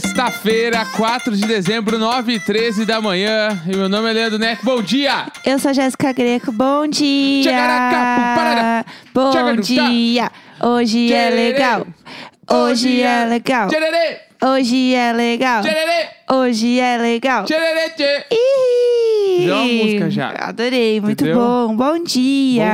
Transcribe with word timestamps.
Sexta-feira, 0.00 0.86
4 0.96 1.36
de 1.36 1.44
dezembro, 1.44 1.98
9 1.98 2.34
e 2.34 2.38
13 2.38 2.84
da 2.84 3.00
manhã. 3.00 3.48
E 3.66 3.76
meu 3.76 3.88
nome 3.88 4.08
é 4.08 4.12
Leandro 4.12 4.38
Neco. 4.38 4.64
Bom 4.64 4.80
dia! 4.80 5.26
Eu 5.44 5.58
sou 5.58 5.72
a 5.72 5.74
Jéssica 5.74 6.12
Greco, 6.12 6.52
bom 6.52 6.86
dia! 6.86 7.50
Bom 9.12 9.56
dia! 9.56 10.30
Hoje 10.62 11.12
é 11.12 11.30
legal! 11.30 11.84
Hoje 12.48 13.02
é 13.02 13.24
legal! 13.24 13.68
Hoje 14.40 14.94
é 14.94 15.12
legal! 15.12 15.62
Hoje 16.30 16.78
é 16.78 16.96
legal! 16.96 17.44
Tchererê, 17.44 17.90
tchê. 17.90 18.26
Ih! 19.38 19.46
Já 19.46 19.54
é 19.56 19.60
uma 19.62 19.84
música 19.84 20.10
já. 20.10 20.34
Adorei, 20.38 21.00
muito 21.00 21.22
Entendeu? 21.24 21.38
bom! 21.40 21.76
Bom 21.76 22.02
dia! 22.02 22.64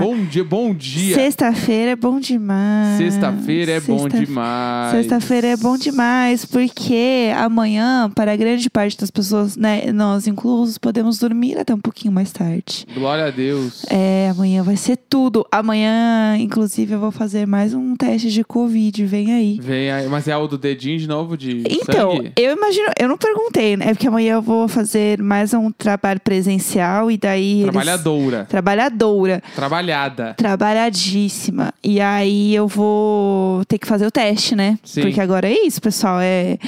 Bom 0.00 0.14
dia, 0.16 0.16
bom 0.18 0.24
dia, 0.26 0.44
bom 0.44 0.74
dia. 0.74 1.14
Sexta-feira 1.14 1.90
é 1.92 1.96
bom 1.96 2.20
demais. 2.20 2.98
Sexta-feira 2.98 3.72
é 3.72 3.80
bom 3.80 3.98
Sexta- 3.98 4.18
demais. 4.20 4.90
Sexta-feira 4.92 5.46
é 5.48 5.56
bom 5.56 5.76
demais, 5.76 6.44
porque 6.44 7.30
amanhã, 7.36 8.10
para 8.14 8.36
grande 8.36 8.68
parte 8.70 8.98
das 8.98 9.10
pessoas, 9.10 9.56
né, 9.56 9.90
nós 9.92 10.26
inclusos, 10.26 10.78
podemos 10.78 11.18
dormir 11.18 11.58
até 11.58 11.74
um 11.74 11.80
pouquinho 11.80 12.12
mais 12.12 12.30
tarde. 12.32 12.86
Glória 12.94 13.26
a 13.26 13.30
Deus. 13.30 13.84
É, 13.90 14.28
amanhã 14.30 14.62
vai 14.62 14.76
ser 14.76 14.96
tudo. 14.96 15.46
Amanhã, 15.50 16.36
inclusive, 16.38 16.92
eu 16.94 17.00
vou 17.00 17.10
fazer 17.10 17.46
mais 17.46 17.74
um 17.74 17.96
teste 17.96 18.30
de 18.30 18.44
Covid. 18.44 19.04
Vem 19.04 19.32
aí. 19.32 19.58
Vem 19.60 19.90
aí, 19.90 20.08
mas 20.08 20.28
é 20.28 20.36
o 20.36 20.46
do 20.46 20.56
dedinho 20.58 20.98
de 20.98 21.06
novo 21.08 21.36
de 21.36 21.62
Então, 21.68 22.16
sangue? 22.16 22.32
eu 22.36 22.52
imagino, 22.56 22.86
eu 22.98 23.08
não 23.08 23.16
perguntei, 23.18 23.76
né? 23.76 23.86
Porque 23.94 24.06
amanhã 24.08 24.34
eu 24.34 24.42
vou 24.42 24.68
fazer 24.68 25.20
mais 25.22 25.52
um 25.54 25.70
trabalho 26.04 26.20
presencial 26.20 27.10
e 27.10 27.16
daí. 27.16 27.62
eles- 27.62 27.72
Trabalhadora. 27.72 28.44
Trabalhadora. 28.44 29.42
Trabalhada. 29.54 30.34
Trabalhadíssima. 30.36 31.72
E 31.82 31.98
aí 32.00 32.54
eu 32.54 32.68
vou 32.68 33.64
ter 33.64 33.78
que 33.78 33.86
fazer 33.86 34.06
o 34.06 34.10
teste, 34.10 34.54
né? 34.54 34.78
Sim. 34.84 35.00
Porque 35.00 35.20
agora 35.20 35.48
é 35.48 35.66
isso, 35.66 35.80
pessoal. 35.80 36.18
É, 36.20 36.58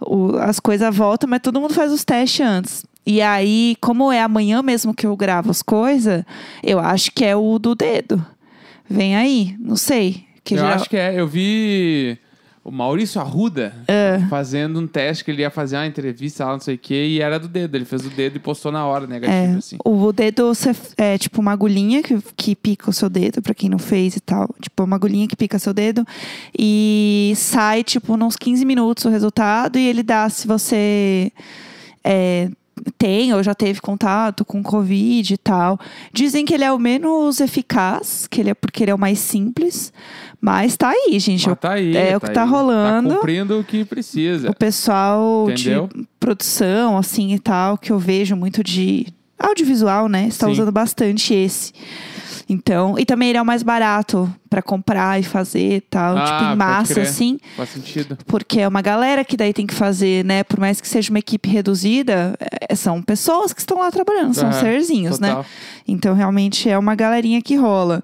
o- 0.00 0.36
as 0.38 0.60
coisas 0.60 0.94
voltam, 0.94 1.28
mas 1.28 1.40
todo 1.42 1.60
mundo 1.60 1.74
faz 1.74 1.90
os 1.92 2.04
testes 2.04 2.40
antes. 2.46 2.84
E 3.06 3.20
aí, 3.20 3.76
como 3.80 4.10
é 4.12 4.22
amanhã 4.22 4.62
mesmo 4.62 4.94
que 4.94 5.06
eu 5.06 5.14
gravo 5.16 5.50
as 5.50 5.60
coisas, 5.60 6.22
eu 6.62 6.78
acho 6.78 7.10
que 7.12 7.24
é 7.24 7.34
o 7.36 7.58
do 7.58 7.74
dedo. 7.74 8.24
Vem 8.88 9.16
aí, 9.16 9.56
não 9.58 9.76
sei. 9.76 10.24
Que 10.44 10.54
eu 10.54 10.58
geral- 10.58 10.74
acho 10.74 10.88
que 10.88 10.96
é. 10.96 11.18
Eu 11.18 11.26
vi 11.26 12.16
o 12.64 12.70
Maurício 12.70 13.20
Arruda 13.20 13.74
É. 13.86 14.20
fazendo 14.30 14.80
um 14.80 14.86
teste 14.86 15.22
que 15.22 15.30
ele 15.30 15.42
ia 15.42 15.50
fazer 15.50 15.76
uma 15.76 15.86
entrevista 15.86 16.46
lá, 16.46 16.52
não 16.52 16.60
sei 16.60 16.76
o 16.76 16.78
quê, 16.78 17.06
e 17.08 17.20
era 17.20 17.38
do 17.38 17.46
dedo. 17.46 17.74
Ele 17.76 17.84
fez 17.84 18.06
o 18.06 18.08
dedo 18.10 18.36
e 18.36 18.40
postou 18.40 18.72
na 18.72 18.86
hora, 18.86 19.06
negativo, 19.06 19.36
É, 19.54 19.56
assim. 19.58 19.76
o 19.84 20.12
dedo 20.12 20.50
é 20.96 21.18
tipo 21.18 21.40
uma 21.42 21.52
agulhinha 21.52 22.02
que, 22.02 22.18
que 22.34 22.56
pica 22.56 22.88
o 22.88 22.92
seu 22.92 23.10
dedo, 23.10 23.42
pra 23.42 23.52
quem 23.54 23.68
não 23.68 23.78
fez 23.78 24.16
e 24.16 24.20
tal. 24.20 24.48
Tipo, 24.60 24.84
uma 24.84 24.96
agulhinha 24.96 25.28
que 25.28 25.36
pica 25.36 25.58
seu 25.58 25.74
dedo. 25.74 26.06
E 26.58 27.34
sai, 27.36 27.84
tipo, 27.84 28.14
uns 28.14 28.36
15 28.36 28.64
minutos 28.64 29.04
o 29.04 29.10
resultado. 29.10 29.78
E 29.78 29.86
ele 29.86 30.02
dá 30.02 30.28
se 30.30 30.46
você 30.46 31.30
é, 32.02 32.48
tem 32.98 33.32
ou 33.32 33.42
já 33.42 33.54
teve 33.54 33.80
contato 33.80 34.44
com 34.44 34.62
Covid 34.62 35.34
e 35.34 35.36
tal. 35.38 35.78
Dizem 36.12 36.44
que 36.44 36.54
ele 36.54 36.64
é 36.64 36.72
o 36.72 36.78
menos 36.78 37.40
eficaz, 37.40 38.26
que 38.26 38.40
ele 38.40 38.50
é 38.50 38.54
porque 38.54 38.82
ele 38.84 38.90
é 38.90 38.94
o 38.94 38.98
mais 38.98 39.18
simples. 39.18 39.92
Mas 40.44 40.76
tá 40.76 40.90
aí, 40.90 41.18
gente. 41.18 41.48
Mas 41.48 41.58
tá 41.58 41.72
aí. 41.72 41.96
é 41.96 42.14
o 42.14 42.20
que 42.20 42.30
tá 42.30 42.42
aí. 42.42 42.48
rolando. 42.48 43.08
Tá 43.08 43.14
cumprindo 43.14 43.58
o 43.58 43.64
que 43.64 43.82
precisa. 43.82 44.50
O 44.50 44.54
pessoal 44.54 45.50
Entendeu? 45.50 45.88
de 45.94 46.06
produção, 46.20 46.98
assim 46.98 47.32
e 47.32 47.38
tal, 47.38 47.78
que 47.78 47.90
eu 47.90 47.98
vejo 47.98 48.36
muito 48.36 48.62
de 48.62 49.06
audiovisual, 49.38 50.06
né? 50.06 50.26
Está 50.28 50.46
usando 50.46 50.70
bastante 50.70 51.32
esse. 51.32 51.72
Então, 52.46 52.98
e 52.98 53.06
também 53.06 53.30
ele 53.30 53.38
é 53.38 53.42
o 53.42 53.46
mais 53.46 53.62
barato 53.62 54.30
pra 54.54 54.62
comprar 54.62 55.18
e 55.18 55.24
fazer 55.24 55.76
e 55.78 55.80
tal, 55.80 56.16
Ah, 56.16 56.24
tipo 56.26 56.52
em 56.52 56.56
massa, 56.56 57.00
assim. 57.00 57.38
Faz 57.56 57.70
sentido. 57.70 58.16
Porque 58.24 58.60
é 58.60 58.68
uma 58.68 58.80
galera 58.80 59.24
que 59.24 59.36
daí 59.36 59.52
tem 59.52 59.66
que 59.66 59.74
fazer, 59.74 60.24
né? 60.24 60.44
Por 60.44 60.60
mais 60.60 60.80
que 60.80 60.86
seja 60.86 61.10
uma 61.10 61.18
equipe 61.18 61.48
reduzida, 61.50 62.36
é, 62.70 62.72
são 62.76 63.02
pessoas 63.02 63.52
que 63.52 63.58
estão 63.58 63.78
lá 63.78 63.90
trabalhando, 63.90 64.32
são 64.32 64.48
Aham, 64.48 64.60
serzinhos, 64.60 65.18
né? 65.18 65.30
Total. 65.30 65.46
Então, 65.88 66.14
realmente 66.14 66.70
é 66.70 66.78
uma 66.78 66.94
galerinha 66.94 67.42
que 67.42 67.56
rola. 67.56 68.00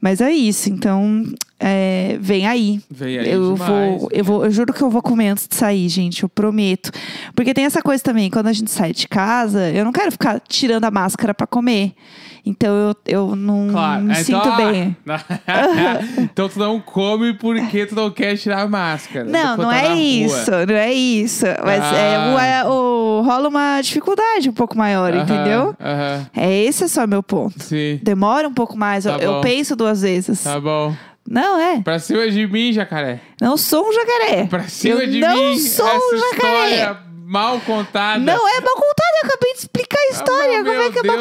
Mas 0.00 0.20
é 0.20 0.32
isso. 0.32 0.68
Então, 0.70 1.24
é, 1.60 2.18
vem 2.20 2.48
aí. 2.48 2.80
Vem 2.90 3.20
aí 3.20 3.30
eu 3.30 3.54
demais. 3.54 3.68
vou, 4.00 4.08
eu 4.12 4.24
vou, 4.24 4.44
eu 4.44 4.50
juro 4.50 4.72
que 4.72 4.82
eu 4.82 4.90
vou 4.90 5.02
comer 5.02 5.28
antes 5.28 5.46
de 5.46 5.54
sair, 5.54 5.88
gente. 5.88 6.24
Eu 6.24 6.28
prometo. 6.28 6.90
Porque 7.36 7.54
tem 7.54 7.64
essa 7.64 7.80
coisa 7.80 8.02
também, 8.02 8.28
quando 8.28 8.48
a 8.48 8.52
gente 8.52 8.72
sai 8.72 8.92
de 8.92 9.06
casa, 9.06 9.70
eu 9.70 9.84
não 9.84 9.92
quero 9.92 10.10
ficar 10.10 10.40
tirando 10.48 10.84
a 10.84 10.90
máscara 10.90 11.32
pra 11.32 11.46
comer. 11.46 11.92
Então 12.44 12.74
eu, 12.74 12.96
eu 13.06 13.36
não 13.36 13.68
Claro. 13.70 14.02
me 14.02 14.10
então, 14.10 14.24
sinto 14.24 14.48
ah, 14.48 14.56
bem. 14.56 14.96
então 16.18 16.48
tu 16.48 16.58
não 16.58 16.80
come 16.80 17.32
porque 17.34 17.86
tu 17.86 17.94
não 17.94 18.10
quer 18.10 18.36
tirar 18.36 18.62
a 18.62 18.68
máscara. 18.68 19.24
Não, 19.24 19.56
não 19.56 19.70
tá 19.70 19.76
é 19.76 19.88
rua. 19.88 19.96
isso, 19.98 20.50
não 20.50 20.74
é 20.74 20.92
isso. 20.92 21.46
Mas 21.64 21.82
é, 21.92 22.16
Ah. 22.16 22.34
o, 22.34 22.38
é, 22.38 22.64
o- 22.68 23.22
rola 23.24 23.48
uma 23.48 23.80
dificuldade 23.80 24.48
um 24.48 24.52
pouco 24.52 24.76
maior, 24.76 25.12
Aham, 25.12 25.22
entendeu? 25.22 25.76
Aham. 25.80 26.26
É 26.36 26.64
esse 26.64 26.84
é 26.84 26.88
só 26.88 27.06
meu 27.06 27.22
ponto. 27.22 27.62
Sim. 27.62 28.00
Demora 28.02 28.48
um 28.48 28.54
pouco 28.54 28.76
mais, 28.76 29.04
Tá 29.04 29.12
eu, 29.12 29.34
eu 29.34 29.40
penso 29.40 29.76
duas 29.76 30.02
vezes. 30.02 30.42
Tá 30.42 30.58
bom. 30.60 30.94
Não, 31.28 31.58
é. 31.60 31.80
Pra 31.80 31.98
cima 32.00 32.28
de 32.30 32.46
mim, 32.48 32.72
jacaré. 32.72 33.20
Não 33.40 33.56
sou 33.56 33.88
um 33.88 33.92
jacaré. 33.92 34.44
Pra 34.46 34.64
cima 34.64 35.02
eu 35.02 35.06
de 35.10 35.20
não 35.20 35.36
mim. 35.50 35.58
sou 35.58 35.86
essa 35.86 35.96
um 36.14 36.18
jacaré. 36.18 36.96
mal 37.24 37.60
contada. 37.60 38.18
Não 38.18 38.48
é 38.48 38.60
mal 38.60 38.74
contada, 38.74 39.12
eu 39.22 39.28
acabei 39.28 39.54
de 39.54 39.60
Ah, 40.42 40.64
Como 40.64 40.70
é 40.82 40.90
que 40.90 40.98
é 40.98 41.02
Deus 41.02 41.14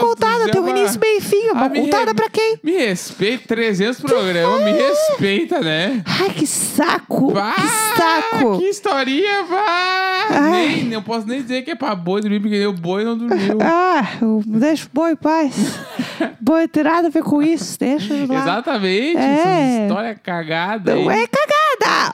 céu, 0.43 0.51
Tem 0.51 0.61
um 0.61 0.67
início, 0.69 0.99
e 1.17 1.21
fim. 1.21 1.49
Ah, 1.53 1.69
me 1.69 1.79
pra 2.15 2.29
quem? 2.29 2.57
Me 2.63 2.71
respeita, 2.73 3.43
300 3.47 4.01
programas, 4.01 4.63
me 4.63 4.71
respeita, 4.71 5.59
né? 5.59 6.01
Ai, 6.05 6.29
que 6.29 6.47
saco! 6.47 7.31
Bah, 7.31 7.53
Que 7.55 7.97
saco! 7.97 8.57
Que 8.59 8.65
historinha, 8.69 9.43
vá! 9.43 10.39
Nem, 10.51 10.83
não 10.85 11.01
posso 11.03 11.27
nem 11.27 11.41
dizer 11.41 11.61
que 11.63 11.71
é 11.71 11.75
pra 11.75 11.93
boi 11.95 12.21
dormir, 12.21 12.39
porque 12.39 12.65
o 12.65 12.73
boi 12.73 13.03
não 13.03 13.17
dormiu. 13.17 13.57
Ah, 13.61 14.07
eu- 14.21 14.41
deixa 14.45 14.85
o 14.85 14.89
boi 14.93 15.11
em 15.11 15.15
paz. 15.15 15.53
boi 16.39 16.67
tem 16.67 16.83
nada 16.83 17.07
a 17.07 17.11
ver 17.11 17.23
com 17.23 17.41
isso. 17.41 17.77
Deixa 17.79 18.13
lá. 18.27 18.41
Exatamente, 18.41 19.17
É. 19.17 19.33
essa 19.75 19.83
história 19.83 20.15
cagada. 20.21 20.95
Não 20.95 21.09
aí. 21.09 21.23
é 21.23 21.27
cagada! 21.27 21.60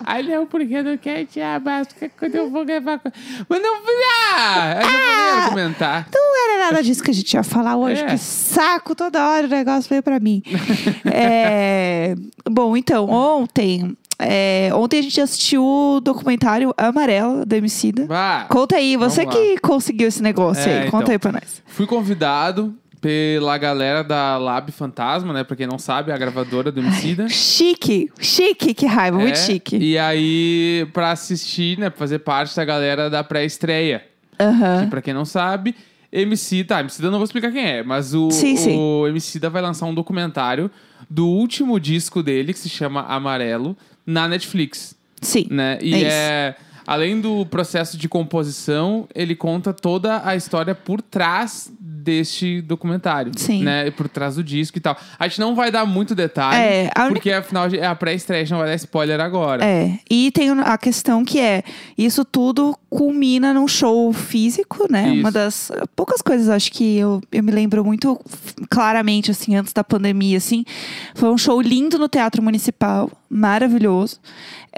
Ai, 0.05 0.23
não, 0.23 0.45
porque 0.45 0.73
eu 0.75 0.83
não 0.83 0.97
quero 0.97 1.25
tirar 1.25 1.55
a 1.55 1.59
máscara 1.59 2.11
quando 2.17 2.35
eu 2.35 2.49
vou 2.49 2.65
gravar. 2.65 2.99
com- 2.99 3.11
Mas 3.49 3.61
não. 3.61 3.75
Ah, 4.35 4.73
eu 4.75 4.81
não 4.81 4.91
vou 4.91 4.99
nem 4.99 5.09
Ah. 5.09 5.43
argumentar. 5.45 6.07
Não 6.13 6.49
era 6.51 6.65
nada 6.65 6.83
disso 6.83 7.03
que 7.03 7.11
a 7.11 7.13
gente 7.13 7.33
ia 7.33 7.43
falar 7.43 7.75
hoje. 7.77 8.01
É. 8.01 8.05
Que 8.05 8.17
saco, 8.17 8.93
toda 8.95 9.27
hora 9.27 9.47
o 9.47 9.49
negócio 9.49 9.89
veio 9.89 10.03
pra 10.03 10.19
mim. 10.19 10.41
É, 11.11 12.15
Bom, 12.49 12.75
então, 12.77 13.09
ontem... 13.09 13.95
é, 14.19 14.69
Ontem 14.73 14.99
a 14.99 15.01
gente 15.01 15.19
assistiu 15.21 15.63
o 15.63 15.99
documentário 15.99 16.73
Amarelo, 16.77 17.45
da 17.45 17.57
Emicida. 17.57 18.05
Vá. 18.05 18.45
Conta 18.49 18.75
aí, 18.75 18.95
você 18.97 19.25
que 19.25 19.57
conseguiu 19.59 20.07
esse 20.07 20.21
negócio 20.21 20.69
É, 20.69 20.83
aí. 20.83 20.91
Conta 20.91 21.03
então. 21.03 21.11
aí 21.13 21.19
pra 21.19 21.31
nós. 21.33 21.61
Fui 21.65 21.85
convidado 21.85 22.73
pela 23.07 23.57
galera 23.57 24.03
da 24.03 24.37
Lab 24.37 24.69
Fantasma, 24.73 25.31
né? 25.31 25.41
Pra 25.41 25.55
quem 25.55 25.65
não 25.65 25.79
sabe, 25.79 26.11
a 26.11 26.17
gravadora 26.17 26.73
do 26.73 26.81
Emicida. 26.81 27.29
Chique, 27.29 28.11
chique, 28.19 28.73
que 28.73 28.85
raiva, 28.85 29.17
muito 29.17 29.37
É, 29.39 29.45
chique. 29.45 29.77
E 29.77 29.97
aí, 29.97 30.85
pra 30.91 31.11
assistir, 31.11 31.79
né? 31.79 31.89
Pra 31.89 31.97
fazer 31.99 32.19
parte 32.19 32.53
da 32.53 32.65
galera 32.65 33.09
da 33.09 33.23
pré-estreia. 33.23 34.03
Aham. 34.37 34.83
Que 34.83 34.89
pra 34.89 35.01
quem 35.01 35.13
não 35.13 35.23
sabe, 35.23 35.73
MC, 36.11 36.65
tá, 36.65 36.81
MC 36.81 37.01
eu 37.01 37.09
não 37.09 37.17
vou 37.17 37.23
explicar 37.25 37.49
quem 37.49 37.65
é, 37.65 37.81
mas 37.81 38.13
o, 38.13 38.29
Sim, 38.29 38.57
sim. 38.57 38.77
o 38.77 39.07
MC 39.07 39.39
vai 39.49 39.61
lançar 39.61 39.85
um 39.85 39.93
documentário 39.93 40.69
do 41.09 41.27
último 41.27 41.79
disco 41.79 42.21
dele, 42.21 42.51
que 42.51 42.59
se 42.59 42.67
chama 42.69 43.03
Amarelo, 43.03 43.75
na 44.05 44.27
Netflix, 44.27 44.95
Sim. 45.21 45.47
né? 45.49 45.79
E 45.81 45.95
É 46.03 46.07
é, 46.09 46.55
além 46.85 47.19
do 47.21 47.45
processo 47.45 47.97
de 47.97 48.07
composição, 48.09 49.07
ele 49.15 49.33
conta 49.33 49.73
toda 49.73 50.21
a 50.27 50.35
história 50.35 50.75
por 50.75 51.01
trás 51.01 51.71
deste 52.07 52.61
documentário, 52.61 53.31
Sim. 53.35 53.63
né? 53.63 53.91
Por 53.91 54.07
trás 54.07 54.35
do 54.35 54.43
disco 54.43 54.77
e 54.77 54.81
tal. 54.81 54.95
A 55.19 55.27
gente 55.27 55.41
não 55.41 55.53
vai 55.53 55.69
dar 55.69 55.85
muito 55.85 56.15
detalhe, 56.15 56.57
É, 56.57 56.91
a 56.95 57.01
única- 57.03 57.13
porque 57.15 57.31
afinal 57.31 57.67
é 57.67 57.85
a 57.85 57.93
pré-estreia, 57.93 58.45
não 58.49 58.59
vai 58.59 58.67
dar 58.69 58.75
spoiler 58.75 59.19
agora. 59.19 59.63
É, 59.65 59.99
e 60.09 60.31
tem 60.31 60.49
a 60.51 60.77
questão 60.77 61.25
que 61.25 61.37
é, 61.39 61.63
isso 61.97 62.23
tudo 62.23 62.77
culmina 62.89 63.53
num 63.53 63.67
show 63.67 64.13
físico, 64.13 64.87
né? 64.89 65.09
Isso. 65.09 65.19
Uma 65.19 65.31
das 65.31 65.71
poucas 65.95 66.21
coisas, 66.21 66.47
acho 66.47 66.71
que 66.71 66.97
eu, 66.97 67.21
eu 67.31 67.43
me 67.43 67.51
lembro 67.51 67.83
muito 67.83 68.17
claramente, 68.69 69.29
assim, 69.31 69.55
antes 69.55 69.73
da 69.73 69.83
pandemia, 69.83 70.37
assim. 70.37 70.63
Foi 71.13 71.29
um 71.29 71.37
show 71.37 71.59
lindo 71.59 71.97
no 71.99 72.07
Teatro 72.07 72.41
Municipal, 72.41 73.11
maravilhoso. 73.29 74.19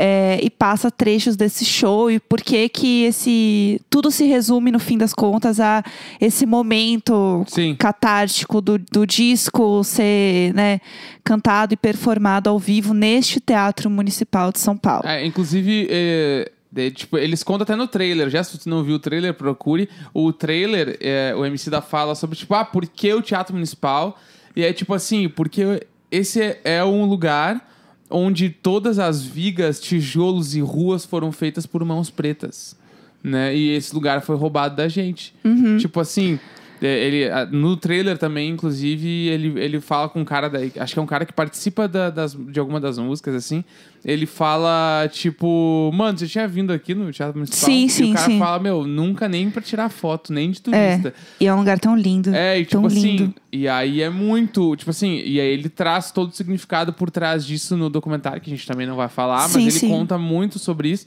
É, 0.01 0.39
e 0.41 0.49
passa 0.49 0.89
trechos 0.89 1.35
desse 1.35 1.65
show 1.65 2.09
e 2.09 2.21
por 2.21 2.39
que 2.41 2.69
que 2.69 3.03
esse... 3.03 3.81
Tudo 3.89 4.09
se 4.09 4.23
resume, 4.25 4.71
no 4.71 4.79
fim 4.79 4.97
das 4.97 5.13
contas, 5.13 5.59
a 5.59 5.83
esse 6.21 6.45
momento 6.45 7.11
Sim. 7.47 7.75
catártico 7.75 8.61
do, 8.61 8.77
do 8.77 9.05
disco 9.05 9.83
ser, 9.83 10.53
né, 10.53 10.79
cantado 11.23 11.73
e 11.73 11.77
performado 11.77 12.49
ao 12.49 12.57
vivo 12.59 12.93
neste 12.93 13.39
Teatro 13.39 13.89
Municipal 13.89 14.51
de 14.51 14.59
São 14.59 14.75
Paulo. 14.77 15.07
É, 15.07 15.25
inclusive, 15.25 15.87
é, 15.89 16.51
de- 16.71 16.91
tipo, 16.91 17.17
eles 17.17 17.43
contam 17.43 17.63
até 17.63 17.75
no 17.75 17.87
trailer. 17.87 18.29
Já 18.29 18.43
se 18.43 18.57
você 18.57 18.69
não 18.69 18.83
viu 18.83 18.95
o 18.95 18.99
trailer, 18.99 19.33
procure. 19.33 19.89
O 20.13 20.31
trailer, 20.33 20.97
é, 21.01 21.33
o 21.35 21.45
MC 21.45 21.69
da 21.69 21.81
fala 21.81 22.15
sobre, 22.15 22.35
tipo, 22.35 22.53
ah, 22.53 22.65
por 22.65 22.85
que 22.85 23.13
o 23.13 23.21
Teatro 23.21 23.53
Municipal? 23.53 24.17
E 24.55 24.63
é 24.63 24.73
tipo 24.73 24.93
assim, 24.93 25.29
porque 25.29 25.85
esse 26.11 26.57
é, 26.63 26.83
um 26.83 27.05
lugar 27.05 27.67
onde 28.09 28.49
todas 28.49 28.97
as 28.97 29.23
vigas, 29.23 29.79
tijolos 29.79 30.55
e 30.55 30.61
ruas 30.61 31.05
foram 31.05 31.31
feitas 31.31 31.65
por 31.67 31.85
mãos 31.85 32.09
pretas. 32.09 32.75
né? 33.23 33.55
E 33.55 33.69
esse 33.75 33.93
lugar 33.93 34.21
foi 34.21 34.35
roubado 34.35 34.75
da 34.77 34.87
gente. 34.87 35.33
Uhum. 35.43 35.77
Tipo 35.77 35.99
assim, 35.99 36.39
ele, 36.87 37.29
a- 37.29 37.45
no 37.45 37.75
trailer 37.75 38.17
também, 38.17 38.49
inclusive, 38.49 39.07
ele, 39.27 39.59
ele 39.59 39.81
fala 39.81 40.07
com 40.09 40.21
um 40.21 40.25
cara, 40.25 40.49
da, 40.49 40.59
acho 40.81 40.93
que 40.93 40.99
é 40.99 41.01
um 41.01 41.05
cara 41.07 41.25
que 41.25 41.33
participa 41.33 41.87
da- 41.87 42.09
das, 42.09 42.33
de 42.33 42.59
alguma 42.59 42.79
das 42.79 42.97
músicas, 42.97 43.35
assim. 43.35 43.63
Ele 44.05 44.25
fala, 44.25 45.09
tipo, 45.11 45.91
mano, 45.93 46.17
você 46.17 46.25
tinha 46.25 46.47
vindo 46.47 46.71
aqui 46.71 46.95
no 46.95 47.11
Teatro 47.11 47.35
Municipal? 47.37 47.65
Sim, 47.69 47.85
e 47.85 47.89
sim, 47.89 48.11
o 48.11 48.13
cara 48.13 48.25
sim. 48.27 48.39
fala, 48.39 48.57
meu, 48.59 48.87
nunca 48.87 49.27
nem 49.27 49.49
pra 49.49 49.61
tirar 49.61 49.89
foto, 49.89 50.31
nem 50.31 50.51
de 50.51 50.59
É. 50.71 50.91
turista. 51.01 51.13
E 51.39 51.47
é 51.47 51.53
um 51.53 51.57
lugar 51.57 51.77
tão 51.79 51.97
lindo. 51.97 52.33
É, 52.33 52.57
e 52.59 52.65
tão 52.65 52.83
tipo 52.83 52.87
assim, 52.87 53.15
lindo. 53.17 53.33
e 53.51 53.67
aí 53.67 54.01
é 54.01 54.09
muito, 54.09 54.73
tipo 54.77 54.89
assim, 54.91 55.17
e 55.25 55.39
aí 55.39 55.47
ele 55.49 55.67
traz 55.67 56.11
todo 56.11 56.29
o 56.29 56.33
significado 56.33 56.93
por 56.93 57.11
trás 57.11 57.45
disso 57.45 57.75
no 57.75 57.89
documentário, 57.89 58.41
que 58.41 58.49
a 58.49 58.55
gente 58.55 58.65
também 58.65 58.87
não 58.87 58.95
vai 58.95 59.09
falar, 59.09 59.47
Sim, 59.49 59.55
mas 59.55 59.63
ele 59.63 59.71
sim. 59.71 59.89
conta 59.89 60.17
muito 60.17 60.57
sobre 60.59 60.89
isso. 60.89 61.05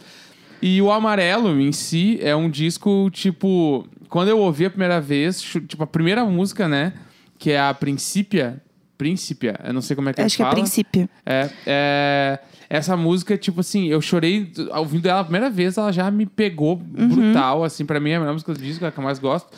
E 0.61 0.81
o 0.83 0.93
Amarelo 0.93 1.59
em 1.61 1.73
si 1.73 2.19
é 2.23 2.37
um 2.37 2.49
disco, 2.49 3.09
tipo, 3.11 3.85
quando 4.13 4.29
eu 4.29 4.39
ouvi 4.39 4.67
a 4.67 4.71
primeira 4.71 5.01
vez, 5.01 5.41
tipo, 5.41 5.83
a 5.83 5.87
primeira 5.87 6.23
música, 6.27 6.69
né, 6.69 6.93
que 7.39 7.51
é 7.51 7.59
a 7.59 7.73
Princípia, 7.73 8.61
Príncipia, 8.99 9.59
eu 9.65 9.73
não 9.73 9.81
sei 9.81 9.97
como 9.97 10.11
é 10.11 10.13
que 10.13 10.21
Acho 10.21 10.37
que 10.37 10.43
é 10.43 10.45
fala. 10.45 10.55
princípio. 10.55 11.09
É, 11.27 11.51
é, 11.67 12.39
essa 12.71 12.95
música, 12.97 13.37
tipo 13.39 13.61
assim, 13.61 13.87
eu 13.89 14.01
chorei 14.01 14.53
ouvindo 14.77 15.07
ela 15.09 15.21
a 15.21 15.25
primeira 15.25 15.49
vez, 15.51 15.77
ela 15.79 15.91
já 15.91 16.11
me 16.11 16.27
pegou 16.27 16.81
Uhum. 16.97 17.09
brutal, 17.09 17.65
assim, 17.65 17.85
pra 17.87 17.99
mim 17.99 18.11
é 18.11 18.17
a 18.17 18.21
melhor 18.21 18.33
música 18.35 18.53
do 18.53 18.61
disco, 18.61 18.85
é 18.85 18.89
a 18.89 18.93
que 18.93 18.99
eu 18.99 19.03
mais 19.03 19.19
gosto. 19.19 19.49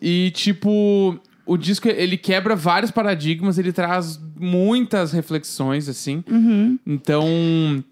E, 0.00 0.30
tipo, 0.34 1.18
o 1.44 1.56
disco, 1.58 1.88
ele 1.88 2.16
quebra 2.16 2.54
vários 2.56 2.90
paradigmas, 2.90 3.58
ele 3.58 3.72
traz 3.72 4.18
muitas 4.38 5.12
reflexões, 5.12 5.88
assim. 5.88 6.22
Uhum. 6.30 6.78
Então, 6.86 7.26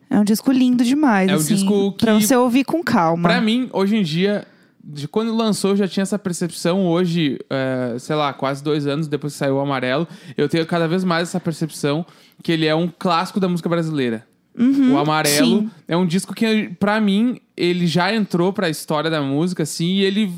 É 0.08 0.18
um 0.18 0.24
disco 0.24 0.50
lindo 0.52 0.82
demais. 0.84 1.28
É 1.28 1.32
um 1.34 1.36
assim, 1.36 1.54
disco 1.56 1.92
Pra 1.92 2.14
que- 2.16 2.24
você 2.26 2.36
ouvir 2.36 2.64
com 2.64 2.82
calma. 2.82 3.28
pra 3.28 3.40
mim, 3.40 3.68
hoje 3.72 3.96
em 3.96 4.02
dia, 4.02 4.46
de 4.88 5.08
quando 5.08 5.34
lançou, 5.34 5.70
eu 5.72 5.76
já 5.76 5.88
tinha 5.88 6.02
essa 6.02 6.18
percepção. 6.18 6.86
Hoje, 6.86 7.38
é, 7.50 7.96
sei 7.98 8.14
lá, 8.14 8.32
quase 8.32 8.62
dois 8.62 8.86
anos 8.86 9.08
depois 9.08 9.32
que 9.32 9.38
saiu 9.38 9.56
o 9.56 9.60
Amarelo, 9.60 10.06
eu 10.36 10.48
tenho 10.48 10.64
cada 10.64 10.86
vez 10.86 11.02
mais 11.02 11.28
essa 11.28 11.40
percepção 11.40 12.06
que 12.42 12.52
ele 12.52 12.66
é 12.66 12.74
um 12.74 12.88
clássico 12.88 13.40
da 13.40 13.48
música 13.48 13.68
brasileira. 13.68 14.24
o 14.56 14.96
Amarelo 14.96 15.46
Uhum, 15.56 15.60
sim. 15.62 15.70
é 15.88 15.96
um 15.96 16.06
disco 16.06 16.32
que, 16.34 16.70
pra 16.78 17.00
mim, 17.00 17.40
ele 17.56 17.86
já 17.86 18.14
entrou 18.14 18.52
pra 18.52 18.70
história 18.70 19.10
da 19.10 19.20
música, 19.20 19.64
assim, 19.64 19.86
e 19.96 20.04
ele. 20.04 20.32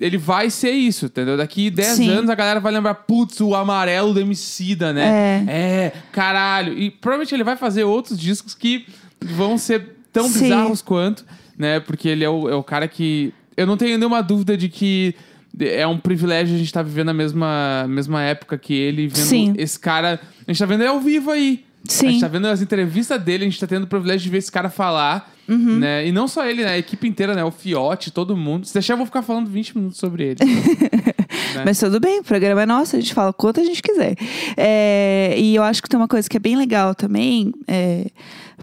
Ele 0.00 0.16
vai 0.16 0.48
ser 0.48 0.70
isso, 0.70 1.06
entendeu? 1.06 1.36
Daqui 1.36 1.70
10 1.70 1.88
Sim. 1.96 2.08
anos 2.08 2.30
a 2.30 2.34
galera 2.36 2.60
vai 2.60 2.72
lembrar, 2.72 2.94
putz, 2.94 3.40
o 3.40 3.52
amarelo 3.56 4.14
do 4.14 4.20
Emicida, 4.20 4.92
né? 4.92 5.44
É, 5.48 5.92
caralho. 6.12 6.72
E 6.78 6.88
provavelmente 6.88 7.34
ele 7.34 7.42
vai 7.42 7.56
fazer 7.56 7.82
outros 7.82 8.16
discos 8.16 8.54
que 8.54 8.86
vão 9.20 9.58
ser 9.58 9.96
tão 10.12 10.28
Sim. 10.28 10.42
bizarros 10.44 10.82
quanto, 10.82 11.24
né? 11.58 11.80
Porque 11.80 12.08
ele 12.08 12.22
é 12.22 12.30
o, 12.30 12.48
é 12.48 12.54
o 12.54 12.62
cara 12.62 12.86
que. 12.86 13.34
Eu 13.58 13.66
não 13.66 13.76
tenho 13.76 13.98
nenhuma 13.98 14.22
dúvida 14.22 14.56
de 14.56 14.68
que 14.68 15.14
é 15.60 15.86
um 15.86 15.98
privilégio 15.98 16.54
a 16.54 16.58
gente 16.58 16.68
estar 16.68 16.82
vivendo 16.82 17.08
a 17.08 17.14
mesma, 17.14 17.86
mesma 17.88 18.22
época 18.22 18.56
que 18.56 18.72
ele, 18.72 19.08
vendo 19.08 19.16
Sim. 19.26 19.54
esse 19.58 19.78
cara. 19.78 20.20
A 20.46 20.52
gente 20.52 20.58
tá 20.60 20.66
vendo 20.66 20.82
ele 20.82 20.90
ao 20.90 21.00
vivo 21.00 21.30
aí. 21.32 21.64
A 21.88 21.90
Sim. 21.90 22.10
gente 22.10 22.20
tá 22.20 22.28
vendo 22.28 22.46
as 22.46 22.62
entrevistas 22.62 23.20
dele, 23.20 23.44
a 23.44 23.48
gente 23.48 23.58
tá 23.58 23.66
tendo 23.66 23.84
o 23.84 23.86
privilégio 23.86 24.20
de 24.22 24.28
ver 24.30 24.38
esse 24.38 24.52
cara 24.52 24.70
falar, 24.70 25.34
Uhum. 25.48 25.78
né? 25.78 26.06
E 26.06 26.12
não 26.12 26.28
só 26.28 26.44
ele, 26.46 26.62
né? 26.62 26.72
A 26.72 26.78
equipe 26.78 27.08
inteira, 27.08 27.34
né? 27.34 27.42
O 27.42 27.50
Fiote, 27.50 28.10
todo 28.10 28.36
mundo. 28.36 28.66
Se 28.66 28.74
deixar, 28.74 28.92
eu 28.92 28.98
vou 28.98 29.06
ficar 29.06 29.22
falando 29.22 29.48
20 29.48 29.76
minutos 29.78 29.98
sobre 29.98 30.24
ele. 30.24 30.36
né? 31.56 31.62
Mas 31.64 31.80
tudo 31.80 31.98
bem, 31.98 32.20
o 32.20 32.22
programa 32.24 32.62
é 32.62 32.66
nosso, 32.66 32.94
a 32.94 33.00
gente 33.00 33.14
fala 33.14 33.32
quanto 33.32 33.58
a 33.58 33.64
gente 33.64 33.82
quiser. 33.82 34.14
É, 34.56 35.34
e 35.38 35.54
eu 35.54 35.62
acho 35.62 35.82
que 35.82 35.88
tem 35.88 35.98
uma 35.98 36.06
coisa 36.06 36.28
que 36.28 36.36
é 36.36 36.40
bem 36.40 36.56
legal 36.56 36.94
também, 36.94 37.52
é, 37.66 38.06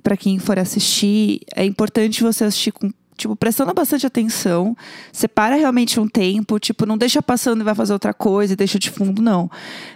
para 0.03 0.15
quem 0.15 0.37
for 0.37 0.59
assistir, 0.59 1.41
é 1.55 1.65
importante 1.65 2.21
você 2.21 2.43
assistir 2.43 2.71
com. 2.71 2.91
Tipo, 3.17 3.35
prestando 3.35 3.73
bastante 3.73 4.05
atenção, 4.05 4.75
separa 5.11 5.55
realmente 5.55 5.99
um 5.99 6.07
tempo, 6.07 6.59
tipo, 6.59 6.85
não 6.85 6.97
deixa 6.97 7.21
passando 7.21 7.61
e 7.61 7.63
vai 7.63 7.75
fazer 7.75 7.93
outra 7.93 8.13
coisa 8.13 8.53
e 8.53 8.55
deixa 8.55 8.77
de 8.77 8.89
fundo, 8.89 9.21
não. 9.21 9.49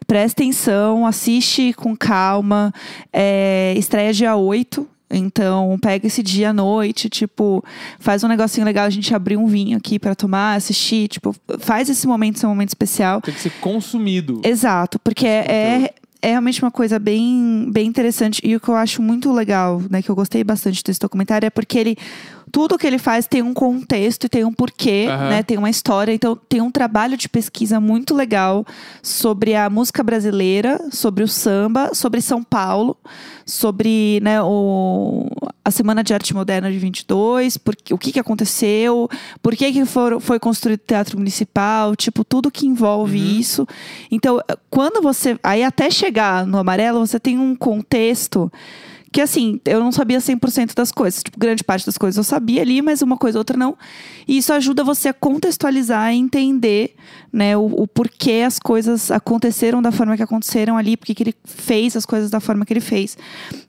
Presta 0.07 0.41
atenção, 0.41 1.05
assiste 1.05 1.73
com 1.73 1.95
calma. 1.95 2.73
É, 3.11 3.73
estreia 3.77 4.13
dia 4.13 4.35
8, 4.35 4.87
então, 5.11 5.77
pega 5.81 6.05
esse 6.05 6.21
dia 6.21 6.51
à 6.51 6.53
noite, 6.53 7.09
tipo, 7.09 7.63
faz 7.99 8.23
um 8.23 8.27
negocinho 8.27 8.65
legal, 8.65 8.85
a 8.85 8.89
gente 8.89 9.13
abrir 9.13 9.37
um 9.37 9.47
vinho 9.47 9.75
aqui 9.75 9.97
pra 9.97 10.13
tomar, 10.13 10.55
assistir, 10.55 11.07
tipo, 11.07 11.35
faz 11.57 11.89
esse 11.89 12.05
momento 12.05 12.39
ser 12.39 12.45
um 12.45 12.49
momento 12.49 12.69
especial. 12.69 13.19
Tem 13.21 13.33
que 13.33 13.41
ser 13.41 13.51
consumido. 13.59 14.39
Exato, 14.43 14.99
porque 14.99 15.25
é, 15.25 15.45
é, 15.49 15.93
é 16.21 16.29
realmente 16.29 16.61
uma 16.61 16.69
coisa 16.69 16.99
bem, 16.99 17.67
bem 17.71 17.87
interessante. 17.87 18.39
E 18.43 18.55
o 18.55 18.59
que 18.59 18.69
eu 18.69 18.75
acho 18.75 19.01
muito 19.01 19.31
legal, 19.31 19.81
né, 19.89 20.01
que 20.01 20.09
eu 20.09 20.15
gostei 20.15 20.43
bastante 20.43 20.83
desse 20.83 20.99
documentário, 20.99 21.47
é 21.47 21.49
porque 21.49 21.79
ele. 21.79 21.97
Tudo 22.51 22.77
que 22.77 22.87
ele 22.87 22.97
faz 22.97 23.27
tem 23.27 23.41
um 23.41 23.53
contexto 23.53 24.25
e 24.25 24.29
tem 24.29 24.43
um 24.43 24.53
porquê, 24.53 25.07
Aham. 25.09 25.29
né? 25.29 25.43
Tem 25.43 25.57
uma 25.57 25.69
história. 25.69 26.13
Então, 26.13 26.35
tem 26.35 26.61
um 26.61 26.71
trabalho 26.71 27.17
de 27.17 27.29
pesquisa 27.29 27.79
muito 27.79 28.15
legal 28.15 28.65
sobre 29.01 29.55
a 29.55 29.69
música 29.69 30.03
brasileira, 30.03 30.79
sobre 30.91 31.23
o 31.23 31.27
samba, 31.27 31.93
sobre 31.93 32.21
São 32.21 32.43
Paulo, 32.43 32.97
sobre 33.45 34.19
né, 34.21 34.41
o, 34.41 35.27
a 35.63 35.71
Semana 35.71 36.03
de 36.03 36.13
Arte 36.13 36.33
Moderna 36.33 36.71
de 36.71 36.77
22, 36.77 37.57
por, 37.57 37.75
o 37.91 37.97
que, 37.97 38.11
que 38.11 38.19
aconteceu, 38.19 39.09
por 39.41 39.55
que, 39.55 39.71
que 39.71 39.85
for, 39.85 40.19
foi 40.21 40.39
construído 40.39 40.79
o 40.79 40.85
Teatro 40.85 41.17
Municipal, 41.17 41.95
tipo, 41.95 42.23
tudo 42.23 42.51
que 42.51 42.67
envolve 42.67 43.39
isso. 43.39 43.67
Então, 44.11 44.39
quando 44.69 45.01
você. 45.01 45.37
Aí, 45.43 45.63
até 45.63 45.89
chegar 45.89 46.45
no 46.45 46.57
amarelo, 46.57 47.05
você 47.05 47.19
tem 47.19 47.37
um 47.37 47.55
contexto 47.55 48.51
que 49.11 49.21
assim, 49.21 49.59
eu 49.65 49.79
não 49.79 49.91
sabia 49.91 50.19
100% 50.19 50.75
das 50.75 50.91
coisas. 50.91 51.23
Tipo, 51.23 51.39
grande 51.39 51.63
parte 51.63 51.85
das 51.85 51.97
coisas 51.97 52.17
eu 52.17 52.23
sabia 52.23 52.61
ali, 52.61 52.81
mas 52.81 53.01
uma 53.01 53.17
coisa 53.17 53.37
ou 53.37 53.41
outra 53.41 53.57
não. 53.57 53.77
E 54.27 54.37
isso 54.37 54.53
ajuda 54.53 54.83
você 54.83 55.09
a 55.09 55.13
contextualizar 55.13 56.13
e 56.13 56.17
entender, 56.17 56.95
né, 57.31 57.57
o, 57.57 57.65
o 57.65 57.87
porquê 57.87 58.43
as 58.45 58.59
coisas 58.59 59.09
aconteceram 59.09 59.81
da 59.81 59.91
forma 59.91 60.15
que 60.15 60.23
aconteceram 60.23 60.77
ali, 60.77 60.95
porque 60.95 61.15
que 61.15 61.23
ele 61.23 61.35
fez 61.43 61.95
as 61.95 62.05
coisas 62.05 62.29
da 62.29 62.39
forma 62.39 62.65
que 62.65 62.73
ele 62.73 62.81
fez. 62.81 63.17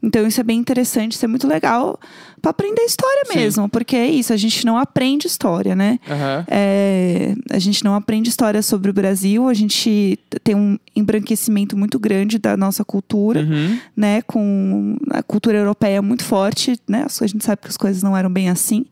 Então 0.03 0.27
isso 0.27 0.41
é 0.41 0.45
bem 0.45 0.59
interessante, 0.59 1.13
isso 1.13 1.25
é 1.25 1.29
muito 1.29 1.47
legal 1.47 1.99
para 2.41 2.51
aprender 2.51 2.83
história 2.83 3.25
Sim. 3.27 3.39
mesmo, 3.39 3.69
porque 3.69 3.95
é 3.97 4.07
isso, 4.09 4.33
a 4.33 4.37
gente 4.37 4.65
não 4.65 4.77
aprende 4.79 5.27
história, 5.27 5.75
né? 5.75 5.99
Aham. 6.09 6.45
É, 6.49 7.35
a 7.51 7.59
gente 7.59 7.85
não 7.85 7.95
aprende 7.95 8.29
história 8.29 8.63
sobre 8.63 8.91
o 8.91 8.93
Brasil, 8.93 9.49
a 9.49 9.55
gente 9.55 10.19
tem 10.43 10.55
um 10.55 10.79
embranquecimento 10.97 11.77
muito 11.77 11.99
grande 11.99 12.39
da 12.39 12.57
nossa 12.57 12.85
cultura 12.85 13.41
Uhum. 13.41 13.79
né, 13.97 14.23
com 14.23 14.97
a 15.11 15.23
cultura 15.23 15.59
europeia 15.59 16.01
muito 16.03 16.25
forte, 16.25 16.79
né? 16.89 17.07
A 17.21 17.27
gente 17.27 17.45
sabe 17.45 17.63
que 17.63 17.69
as 17.69 17.77
coisas 17.77 18.03
não 18.03 18.17
eram 18.17 18.31
bem 18.31 18.49
assim. 18.49 18.87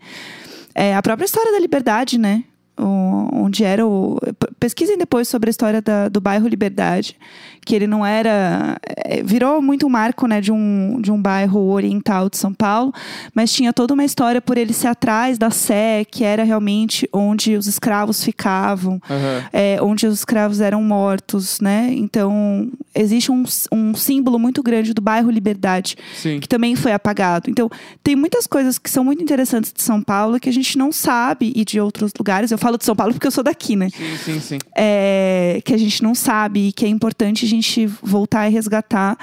É, 0.75 0.95
a 0.95 1.03
própria 1.03 1.25
história 1.27 1.51
da 1.53 1.59
liberdade, 1.59 2.19
né? 2.19 2.45
Onde 2.79 3.65
era 3.65 3.87
o. 3.87 4.19
Pesquisem 4.61 4.97
depois 4.99 5.29
sobre 5.29 5.49
a 5.49 5.53
história 5.53 5.81
da- 5.83 6.09
do 6.09 6.21
bairro 6.21 6.47
Liberdade, 6.49 7.17
que 7.65 7.75
ele 7.75 7.87
não 7.87 8.05
era. 8.05 8.77
é, 9.05 9.23
virou 9.23 9.61
muito 9.63 9.87
um 9.87 9.91
marco 9.91 10.27
né, 10.27 10.41
de, 10.41 10.53
um, 10.53 11.01
de 11.01 11.11
um 11.11 11.21
bairro 11.21 11.61
oriental 11.71 12.29
de 12.29 12.37
São 12.37 12.53
Paulo, 12.53 12.93
mas 13.35 13.53
tinha 13.53 13.73
toda 13.73 13.95
uma 13.95 14.05
história 14.05 14.41
por 14.41 14.57
ele 14.59 14.73
ser 14.73 14.89
atrás 14.89 15.39
da 15.39 15.51
Sé, 15.51 16.05
que 16.05 16.25
era 16.25 16.45
realmente 16.45 17.09
onde 17.13 17.57
os 17.57 17.67
escravos 17.67 18.23
ficavam 18.23 19.01
Aham. 19.09 19.45
é, 19.53 19.79
onde 19.83 20.07
os 20.07 20.15
escravos 20.19 20.61
eram 20.61 20.83
mortos, 20.83 21.61
né? 21.61 21.91
Então, 21.93 22.71
existe 22.95 23.31
um, 23.33 23.45
um 23.73 23.95
símbolo 23.95 24.39
muito 24.39 24.63
grande 24.63 24.93
do 24.93 25.01
bairro 25.01 25.31
Liberdade, 25.31 25.97
Sim. 26.17 26.41
que 26.41 26.49
também 26.49 26.75
foi 26.77 26.93
apagado. 26.93 27.49
Então, 27.51 27.71
tem 28.03 28.15
muitas 28.17 28.47
coisas 28.47 28.79
que 28.79 28.91
são 28.91 29.05
muito 29.05 29.23
interessantes 29.23 29.73
de 29.73 29.83
São 29.83 30.03
Paulo 30.03 30.39
que 30.41 30.49
a 30.49 30.53
gente 30.53 30.77
não 30.77 30.91
sabe 30.93 31.53
e 31.55 31.65
de 31.65 31.81
outros 31.81 32.13
lugares. 32.19 32.51
Eu 32.51 32.59
falo 32.59 32.68
de 32.77 32.85
São 32.85 32.95
Paulo 32.97 33.13
porque 33.15 33.27
eu 33.27 33.31
sou 33.31 33.45
daqui, 33.45 33.77
né? 33.77 33.89
Sim, 33.91 34.17
sim, 34.25 34.41
sim. 34.41 34.59
é, 34.77 35.61
que 35.65 35.73
a 35.73 35.77
gente 35.79 36.03
não 36.03 36.15
sabe 36.15 36.69
e 36.69 36.73
que 36.73 36.85
é 36.85 36.89
importante 36.89 37.45
a 37.45 37.49
gente 37.49 37.87
voltar 38.03 38.49
e 38.49 38.53
resgatar 38.53 39.17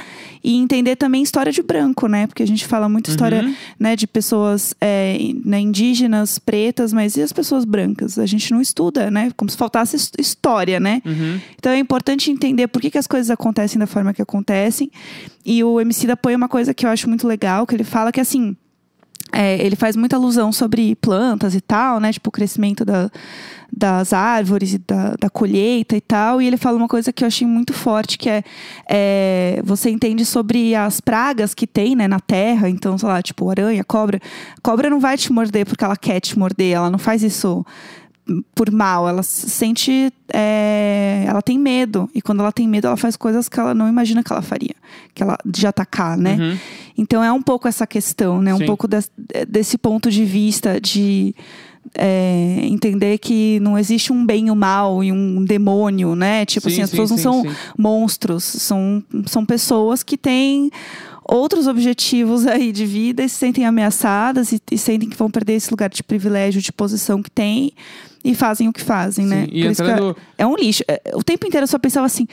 e 0.44 0.56
entender 0.56 0.96
também 0.96 1.22
história 1.22 1.52
de 1.52 1.62
branco, 1.62 2.08
né? 2.08 2.26
Porque 2.28 2.42
a 2.44 2.48
gente 2.48 2.66
fala 2.66 2.88
muito 2.90 3.10
história 3.10 3.44
Uhum. 3.44 3.56
né, 3.80 3.96
de 3.96 4.08
pessoas 4.08 4.74
é, 4.80 5.18
né, 5.44 5.60
indígenas, 5.60 6.40
pretas, 6.40 6.94
mas 6.94 7.18
e 7.18 7.22
as 7.22 7.32
pessoas 7.34 7.66
brancas? 7.66 8.18
A 8.18 8.26
gente 8.26 8.52
não 8.52 8.62
estuda, 8.62 9.12
né? 9.12 9.32
Como 9.36 9.50
se 9.52 9.58
faltasse 9.58 9.96
his- 9.96 10.12
história, 10.18 10.80
né? 10.80 11.02
Uhum. 11.06 11.40
Então 11.58 11.72
é 11.72 11.78
importante 11.80 12.32
entender 12.32 12.68
por 12.68 12.82
que, 12.82 12.90
que 12.92 12.98
as 12.98 13.08
coisas 13.08 13.30
acontecem 13.30 13.78
da 13.78 13.86
forma 13.88 14.14
que 14.14 14.22
acontecem. 14.22 14.90
E 15.46 15.64
o 15.64 15.80
MC 15.82 16.08
da 16.08 16.16
põe 16.18 16.36
uma 16.36 16.48
coisa 16.48 16.74
que 16.74 16.86
eu 16.86 16.90
acho 16.90 17.10
muito 17.10 17.28
legal, 17.28 17.66
que 17.68 17.76
ele 17.76 17.84
fala 17.84 18.12
que 18.12 18.20
assim. 18.22 18.56
É, 19.32 19.58
ele 19.64 19.76
faz 19.76 19.96
muita 19.96 20.16
alusão 20.16 20.52
sobre 20.52 20.96
plantas 20.96 21.56
e 21.56 21.62
tal, 21.62 22.00
né? 22.00 22.12
Tipo, 22.14 22.30
o 22.30 22.32
crescimento 22.32 22.86
da- 22.86 23.10
das 23.76 24.14
árvores 24.14 24.74
e 24.74 24.78
da, 24.78 25.16
da 25.20 25.30
colheita 25.30 25.98
e 25.98 26.02
tal. 26.02 26.42
E 26.42 26.48
ele 26.48 26.56
fala 26.56 26.78
uma 26.78 26.88
coisa 26.88 27.12
que 27.12 27.24
eu 27.24 27.28
achei 27.28 27.46
muito 27.46 27.74
forte, 27.74 28.18
que 28.18 28.30
é, 28.30 28.44
é, 28.90 29.62
você 29.66 29.90
entende 29.90 30.24
sobre 30.26 30.74
as 30.76 31.02
pragas 31.02 31.54
que 31.54 31.68
tem, 31.68 31.96
né, 31.96 32.08
na 32.08 32.20
terra. 32.20 32.70
Então, 32.70 32.98
sei 32.98 33.10
lá, 33.10 33.22
tipo, 33.22 33.50
aranha, 33.50 33.84
cobra. 33.84 34.20
Cobra 34.64 34.90
não 34.90 35.00
vai 35.00 35.18
te 35.18 35.32
morder 35.34 35.66
porque 35.66 35.84
ela 35.84 35.98
quer 35.98 36.22
te 36.22 36.38
morder. 36.40 36.74
Ela 36.76 36.90
não 36.90 37.00
faz 37.00 37.22
isso 37.22 37.66
por 38.56 38.72
mal, 38.72 39.08
ela 39.08 39.22
se 39.24 39.50
sente. 39.50 40.12
é, 40.34 41.24
ela 41.28 41.42
tem 41.42 41.60
medo. 41.60 42.10
E 42.14 42.22
quando 42.22 42.40
ela 42.40 42.52
tem 42.52 42.68
medo, 42.68 42.88
ela 42.88 42.98
faz 42.98 43.16
coisas 43.16 43.48
que 43.48 43.60
ela 43.60 43.74
não 43.74 43.88
imagina 43.88 44.24
que 44.24 44.32
ela 44.32 44.42
faria. 44.42 44.76
Que 45.14 45.22
ela 45.24 45.38
de 45.46 45.68
atacar, 45.68 46.18
né? 46.18 46.36
Uhum. 46.40 46.58
Então 46.98 47.24
é 47.24 47.32
um 47.32 47.42
pouco 47.42 47.68
essa 47.68 47.86
questão, 47.86 48.42
né? 48.42 48.54
Um 48.54 48.58
Sim. 48.60 48.66
pouco 48.66 48.88
des- 48.88 49.12
desse 49.48 49.78
ponto 49.78 50.10
de 50.10 50.26
vista 50.26 50.80
de. 50.82 51.36
é, 51.94 52.62
entender 52.64 53.20
que 53.20 53.60
não 53.62 53.78
existe 53.78 54.12
um 54.12 54.26
bem 54.26 54.48
e 54.48 54.52
um 54.52 54.56
mal 54.56 55.04
e 55.04 55.12
um 55.12 55.46
demônio, 55.46 56.16
né? 56.16 56.46
Tipo 56.46 56.68
Sim, 56.70 56.74
assim, 56.74 56.82
as 56.82 56.90
sim, 56.90 56.98
pessoas 56.98 57.12
não 57.12 57.18
sim, 57.18 57.24
são 57.24 57.42
sim. 57.44 57.58
monstros, 57.78 58.44
são, 58.44 59.04
são 59.28 59.46
pessoas 59.46 60.02
que 60.02 60.18
têm 60.18 60.72
outros 61.28 61.68
objetivos 61.68 62.46
aí 62.46 62.72
de 62.72 62.86
vida 62.86 63.24
e 63.24 63.30
se 63.30 63.36
sentem 63.36 63.66
ameaçadas 63.66 64.52
e, 64.52 64.62
e 64.72 64.78
sentem 64.78 65.10
que 65.10 65.18
vão 65.18 65.30
perder 65.30 65.54
esse 65.54 65.72
lugar 65.72 65.90
de 65.90 66.04
privilégio, 66.04 66.62
de 66.62 66.72
posição 66.72 67.22
que 67.24 67.32
têm 67.32 67.72
e 68.24 68.34
fazem 68.34 68.68
o 68.68 68.74
que 68.74 68.82
fazem, 68.82 69.26
né? 69.26 69.46
Sim, 69.46 69.52
E 69.52 69.66
isso 69.68 69.84
que 69.84 69.90
entrando. 69.92 70.16
é, 70.38 70.44
é 70.44 70.48
um 70.48 70.56
lixo. 70.56 70.84
É, 70.88 71.02
O 71.14 71.24
tempo 71.24 71.46
inteiro 71.48 71.64
eu 71.64 71.68
só 71.68 71.78
pensava 71.78 72.06
assim, 72.06 72.28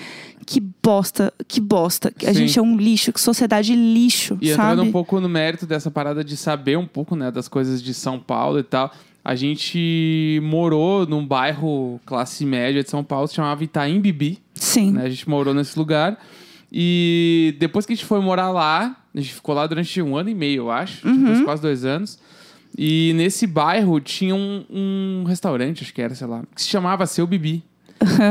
que 0.46 0.60
bosta, 0.82 1.32
que 1.46 1.60
bosta. 1.60 2.12
A 2.22 2.28
Sim. 2.28 2.34
gente 2.34 2.58
é 2.58 2.62
um 2.62 2.76
lixo, 2.76 3.12
que 3.12 3.20
sociedade 3.20 3.74
lixo, 3.74 4.38
E 4.40 4.50
entrando 4.50 4.78
sabe? 4.78 4.88
um 4.88 4.92
pouco 4.92 5.20
no 5.20 5.28
mérito 5.28 5.66
dessa 5.66 5.90
parada 5.90 6.24
de 6.24 6.36
saber 6.36 6.78
um 6.78 6.86
pouco, 6.86 7.14
né, 7.16 7.30
das 7.30 7.46
coisas 7.48 7.82
de 7.82 7.92
São 7.94 8.18
Paulo 8.18 8.58
e 8.58 8.62
tal. 8.62 8.90
A 9.24 9.34
gente 9.36 10.40
morou 10.42 11.06
num 11.06 11.24
bairro 11.24 12.00
classe 12.04 12.44
média 12.44 12.82
de 12.82 12.90
São 12.90 13.04
Paulo, 13.04 13.28
se 13.28 13.34
chamava 13.34 13.62
Itaim 13.62 14.00
Bibi, 14.00 14.38
Sim. 14.54 14.92
né? 14.92 15.04
A 15.04 15.08
gente 15.10 15.28
morou 15.28 15.54
nesse 15.54 15.78
lugar. 15.78 16.18
E 16.72 17.54
depois 17.58 17.84
que 17.84 17.92
a 17.92 17.96
gente 17.96 18.06
foi 18.06 18.20
morar 18.20 18.50
lá, 18.50 18.96
a 19.14 19.20
gente 19.20 19.34
ficou 19.34 19.54
lá 19.54 19.66
durante 19.66 20.00
um 20.00 20.16
ano 20.16 20.30
e 20.30 20.34
meio, 20.34 20.62
eu 20.62 20.70
acho. 20.70 21.06
Uhum. 21.06 21.34
Tipo, 21.34 21.44
quase 21.44 21.60
dois 21.60 21.84
anos. 21.84 22.18
E 22.76 23.12
nesse 23.14 23.46
bairro 23.46 24.00
tinha 24.00 24.34
um, 24.34 24.64
um 24.70 25.24
restaurante, 25.24 25.82
acho 25.82 25.92
que 25.92 26.00
era, 26.00 26.14
sei 26.14 26.26
lá, 26.26 26.42
que 26.54 26.62
se 26.62 26.68
chamava 26.68 27.06
Seu 27.06 27.26
Bibi. 27.26 27.62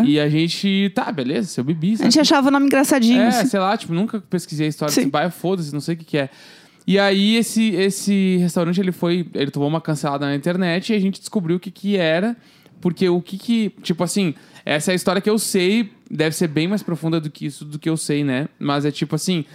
E 0.05 0.19
a 0.19 0.27
gente, 0.27 0.91
tá, 0.95 1.11
beleza, 1.11 1.47
Seu 1.47 1.63
Bibi. 1.63 1.93
A 1.93 1.97
sabe? 1.97 2.09
gente 2.09 2.19
achava 2.19 2.47
o 2.47 2.51
nome 2.51 2.65
engraçadinho. 2.65 3.21
É, 3.21 3.27
assim. 3.27 3.47
sei 3.47 3.59
lá, 3.59 3.77
tipo, 3.77 3.93
nunca 3.93 4.19
pesquisei 4.19 4.65
a 4.65 4.69
história 4.69 4.93
Sim. 4.93 5.01
desse 5.01 5.11
bairro, 5.11 5.31
foda-se, 5.31 5.71
não 5.71 5.79
sei 5.79 5.95
o 5.95 5.97
que 5.97 6.03
que 6.03 6.17
é. 6.17 6.29
E 6.87 6.97
aí, 6.97 7.35
esse, 7.37 7.69
esse 7.75 8.37
restaurante, 8.37 8.81
ele 8.81 8.91
foi... 8.91 9.27
Ele 9.35 9.51
tomou 9.51 9.69
uma 9.69 9.79
cancelada 9.79 10.25
na 10.25 10.35
internet 10.35 10.91
e 10.91 10.95
a 10.95 10.99
gente 10.99 11.19
descobriu 11.19 11.57
o 11.57 11.59
que 11.59 11.69
que 11.69 11.95
era. 11.95 12.35
Porque 12.81 13.07
o 13.07 13.21
que 13.21 13.37
que... 13.37 13.69
Tipo 13.83 14.03
assim, 14.03 14.33
essa 14.65 14.91
é 14.91 14.93
a 14.93 14.95
história 14.95 15.21
que 15.21 15.29
eu 15.29 15.37
sei. 15.37 15.91
Deve 16.13 16.35
ser 16.35 16.47
bem 16.47 16.67
mais 16.67 16.83
profunda 16.83 17.19
do 17.21 17.29
que 17.29 17.45
isso, 17.45 17.63
do 17.63 17.79
que 17.79 17.89
eu 17.89 17.95
sei, 17.95 18.23
né? 18.23 18.47
Mas 18.59 18.83
é 18.85 18.91
tipo 18.91 19.15
assim... 19.15 19.45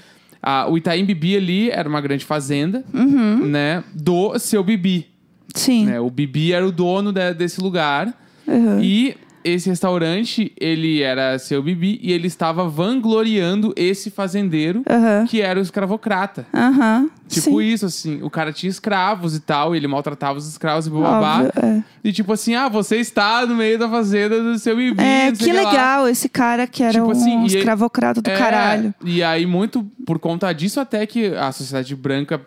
a- 0.42 0.66
o 0.68 0.76
Itaim 0.78 1.04
Bibi 1.04 1.36
ali 1.36 1.70
era 1.70 1.88
uma 1.88 2.00
grande 2.00 2.24
fazenda, 2.24 2.82
Uhum. 2.94 3.46
né? 3.46 3.84
Do 3.94 4.38
seu 4.38 4.62
Bibi. 4.64 5.06
Sim. 5.54 5.86
Né? 5.86 6.00
O 6.00 6.08
Bibi 6.10 6.52
era 6.52 6.66
o 6.66 6.72
dono 6.72 7.12
de- 7.12 7.34
desse 7.34 7.60
lugar. 7.60 8.12
Uhum. 8.46 8.80
E 8.82 9.16
esse 9.46 9.68
restaurante, 9.68 10.52
ele 10.60 11.02
era 11.02 11.38
seu 11.38 11.62
Bibi 11.62 12.00
e 12.02 12.12
ele 12.12 12.26
estava 12.26 12.68
vangloriando 12.68 13.72
esse 13.76 14.10
fazendeiro 14.10 14.82
Aham. 14.88 15.24
que 15.26 15.40
era 15.40 15.58
o 15.58 15.62
escravocrata. 15.62 16.46
Aham. 16.52 17.08
Tipo 17.28 17.60
Sim. 17.60 17.66
isso, 17.66 17.86
assim. 17.86 18.22
O 18.22 18.30
cara 18.30 18.52
tinha 18.52 18.70
escravos 18.70 19.34
e 19.34 19.40
tal, 19.40 19.74
e 19.74 19.78
ele 19.78 19.88
maltratava 19.88 20.38
os 20.38 20.48
escravos 20.48 20.86
e 20.86 20.90
babá. 20.90 21.42
Óbvio, 21.42 21.52
é. 21.62 21.82
E 22.04 22.12
tipo 22.12 22.32
assim, 22.32 22.54
ah, 22.54 22.68
você 22.68 22.96
está 22.96 23.44
no 23.46 23.56
meio 23.56 23.78
da 23.78 23.88
fazenda 23.88 24.40
do 24.42 24.58
seu 24.58 24.76
Bibi. 24.76 25.02
É, 25.02 25.32
que 25.32 25.50
o 25.50 25.54
lá. 25.54 25.70
legal 25.70 26.08
esse 26.08 26.28
cara 26.28 26.66
que 26.66 26.82
era 26.82 26.92
Tipo 26.92 27.06
um 27.06 27.10
assim, 27.10 27.44
escravocrata 27.44 28.22
do 28.22 28.30
É, 28.30 28.36
caralho. 28.36 28.94
E 29.04 29.22
aí, 29.22 29.44
muito 29.46 29.84
por 30.04 30.18
conta 30.18 30.52
disso, 30.52 30.78
até 30.80 31.04
que 31.06 31.34
a 31.34 31.50
sociedade 31.50 31.94
branca, 31.96 32.40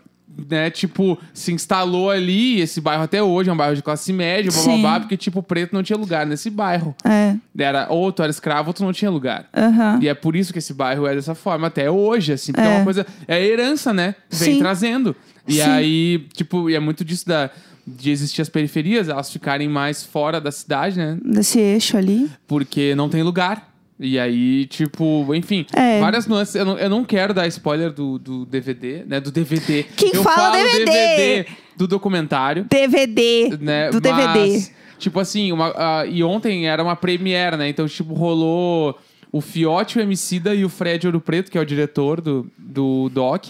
né, 0.50 0.70
tipo, 0.70 1.18
se 1.34 1.52
instalou 1.54 2.10
ali. 2.10 2.60
Esse 2.60 2.82
bairro 2.82 3.04
até 3.04 3.22
hoje 3.22 3.50
é 3.50 3.54
um 3.54 3.58
bairro 3.58 3.76
de 3.76 3.84
classe 3.84 4.12
média, 4.12 4.50
Sim. 4.52 4.82
babá, 4.82 5.00
porque, 5.02 5.16
tipo, 5.16 5.44
preto 5.44 5.74
não 5.74 5.84
tinha 5.84 5.98
lugar 5.98 6.26
nesse 6.26 6.50
bairro. 6.50 6.96
É. 7.06 7.36
Era, 7.58 7.88
ou 7.90 8.12
tu 8.12 8.22
era 8.24 8.30
escravo, 8.32 8.70
ou 8.70 8.74
tu 8.74 8.84
não 8.84 8.92
tinha 8.94 9.12
lugar. 9.12 9.46
Aham. 9.56 10.00
E 10.02 10.08
é 10.08 10.14
por 10.14 10.36
isso 10.36 10.52
que 10.52 10.60
esse 10.60 10.74
bairro 10.74 11.06
é 11.08 11.14
dessa 11.16 11.36
forma, 11.36 11.68
até 11.68 11.90
hoje, 11.90 12.34
assim, 12.34 12.52
porque 12.52 12.68
é, 12.68 12.72
É. 12.72 12.76
uma 12.78 12.84
coisa. 12.84 13.06
É 13.28 13.44
herança, 13.46 13.94
né? 13.94 14.16
Vem 14.30 14.54
Sim. 14.54 14.60
trazendo. 14.60 15.16
E 15.48 15.54
Sim. 15.56 15.62
aí, 15.62 16.28
tipo, 16.34 16.70
e 16.70 16.76
é 16.76 16.80
muito 16.80 17.04
disso 17.06 17.28
da, 17.28 17.50
de 17.88 18.12
existir 18.12 18.42
as 18.42 18.50
periferias, 18.50 19.10
elas 19.10 19.32
ficarem 19.32 19.68
mais 19.68 20.04
fora 20.04 20.40
da 20.40 20.52
cidade, 20.52 20.98
né? 20.98 21.18
Desse 21.24 21.60
eixo 21.60 21.98
ali. 21.98 22.30
Porque 22.48 22.94
não 22.96 23.10
tem 23.10 23.24
lugar. 23.24 23.69
E 24.00 24.18
aí, 24.18 24.66
tipo, 24.68 25.28
enfim, 25.36 25.66
É. 25.76 26.00
várias 26.00 26.26
nuances. 26.26 26.56
Eu 26.56 26.64
não, 26.66 26.78
eu 26.78 26.90
não 26.90 27.04
quero 27.04 27.34
dar 27.34 27.46
spoiler 27.48 27.92
do, 27.92 28.18
do 28.18 28.46
DVD, 28.46 29.04
né? 29.06 29.20
Do 29.20 29.30
DVD. 29.30 29.84
Quem 29.98 30.12
eu 30.14 30.24
fala 30.24 30.54
falo 30.54 30.86
DVD? 30.86 31.46
do 31.76 31.86
documentário. 31.88 32.66
DVD. 32.70 33.58
Né? 33.60 33.90
Do 33.90 34.00
Mas, 34.02 34.34
DVD. 34.34 34.72
Tipo 34.98 35.20
assim, 35.20 35.52
uma, 35.52 35.74
ah, 35.76 36.06
e 36.06 36.24
ontem 36.24 36.68
era 36.68 36.82
uma 36.84 36.96
premiere, 36.96 37.58
né? 37.58 37.68
Então, 37.70 37.88
tipo, 37.88 38.14
rolou 38.14 38.98
o 39.32 39.42
Fiote, 39.42 39.98
o 39.98 40.02
Emicida 40.02 40.56
e 40.56 40.64
o 40.66 40.70
Fred 40.70 41.06
Ouro 41.06 41.20
Preto, 41.22 41.52
que 41.52 41.58
é 41.58 41.62
o 41.62 41.66
diretor 41.66 42.20
do, 42.22 42.48
do 42.58 43.10
Doc. 43.10 43.48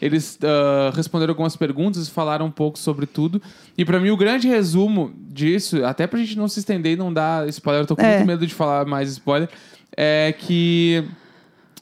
Eles 0.00 0.36
ah, 0.42 0.92
responderam 0.96 1.30
algumas 1.30 1.54
perguntas 1.56 2.08
falaram 2.08 2.46
um 2.46 2.50
pouco 2.50 2.76
sobre 2.78 3.06
tudo. 3.06 3.40
E 3.78 3.84
pra 3.84 4.00
mim, 4.00 4.10
o 4.10 4.16
grande 4.16 4.48
resumo 4.48 5.12
disso, 5.28 5.84
até 5.84 6.06
pra 6.08 6.18
gente 6.18 6.36
não 6.36 6.48
se 6.48 6.58
estender 6.58 6.94
e 6.94 6.96
não 6.96 7.12
dar 7.12 7.48
spoiler, 7.48 7.82
eu 7.82 7.86
tô 7.86 7.94
com 7.96 8.02
É. 8.02 8.16
muito 8.16 8.26
medo 8.26 8.46
de 8.46 8.52
falar 8.54 8.84
mais 8.84 9.08
spoiler, 9.10 9.48
é 9.96 10.34
que, 10.36 11.04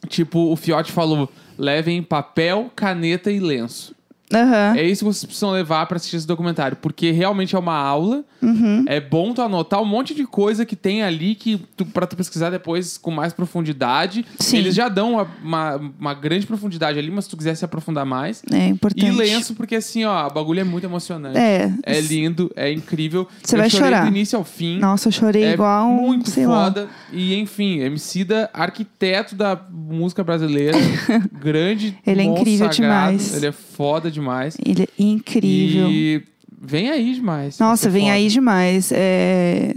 tipo, 0.07 0.51
o 0.51 0.55
Fiote 0.55 0.91
falou: 0.91 1.29
levem 1.57 2.03
papel, 2.03 2.71
caneta 2.75 3.31
e 3.31 3.39
lenço. 3.39 3.95
Aham. 4.33 4.75
É 4.77 4.83
isso 4.83 4.99
que 5.05 5.13
vocês 5.13 5.25
precisam 5.25 5.51
levar 5.51 5.85
pra 5.85 5.97
assistir 5.97 6.17
esse 6.17 6.27
documentário, 6.27 6.77
porque 6.77 7.11
realmente 7.11 7.55
é 7.55 7.59
uma 7.59 7.75
aula. 7.75 8.23
Uhum. 8.41 8.85
É 8.87 8.99
bom 8.99 9.33
tu 9.33 9.41
anotar 9.41 9.81
um 9.81 9.85
monte 9.85 10.13
de 10.13 10.25
coisa 10.25 10.65
que 10.65 10.75
tem 10.75 11.03
ali 11.03 11.35
que 11.35 11.57
tu, 11.77 11.85
pra 11.85 12.07
tu 12.07 12.15
pesquisar 12.15 12.49
depois 12.49 12.97
com 12.97 13.11
mais 13.11 13.33
profundidade. 13.33 14.25
Sim. 14.39 14.57
Eles 14.57 14.75
já 14.75 14.89
dão 14.89 15.13
uma, 15.13 15.27
uma, 15.43 15.75
uma 15.99 16.13
grande 16.13 16.45
profundidade 16.47 16.97
ali, 16.97 17.11
mas 17.11 17.25
se 17.25 17.29
tu 17.29 17.37
quiser 17.37 17.55
se 17.55 17.63
aprofundar 17.65 18.05
mais. 18.05 18.41
É 18.51 18.67
importante. 18.67 19.05
E 19.05 19.11
lenço, 19.11 19.53
porque 19.55 19.75
assim, 19.75 20.03
ó, 20.05 20.27
o 20.27 20.33
bagulho 20.33 20.59
é 20.59 20.63
muito 20.63 20.83
emocionante. 20.85 21.37
É. 21.37 21.71
É 21.83 22.01
lindo, 22.01 22.51
é 22.55 22.71
incrível. 22.71 23.27
Você 23.43 23.55
Eu 23.55 23.59
vai 23.59 23.69
chorei 23.69 23.85
chorar. 23.89 24.01
do 24.03 24.07
início 24.07 24.37
ao 24.37 24.43
fim. 24.43 24.79
Nossa, 24.79 25.07
eu 25.07 25.11
chorei 25.11 25.43
é 25.43 25.53
igual 25.53 25.87
um, 25.87 26.01
muito 26.01 26.29
sei 26.29 26.47
lá. 26.47 26.65
foda. 26.65 26.87
E 27.11 27.35
enfim, 27.35 27.79
Emicida, 27.79 28.49
arquiteto 28.53 29.35
da 29.35 29.59
música 29.71 30.23
brasileira, 30.23 30.77
grande. 31.41 31.97
Ele 32.05 32.21
é 32.21 32.23
incrível 32.25 32.71
sagrado, 32.71 32.75
demais. 33.17 33.35
Ele 33.35 33.45
é 33.47 33.51
foda 33.51 34.09
demais. 34.09 34.20
Ele 34.65 34.83
é 34.83 34.87
incrível. 34.97 35.89
E 35.89 36.23
vem 36.61 36.89
aí 36.89 37.15
demais. 37.15 37.57
Nossa, 37.59 37.89
vem 37.89 38.03
foda. 38.03 38.13
aí 38.13 38.27
demais. 38.29 38.91
É... 38.93 39.73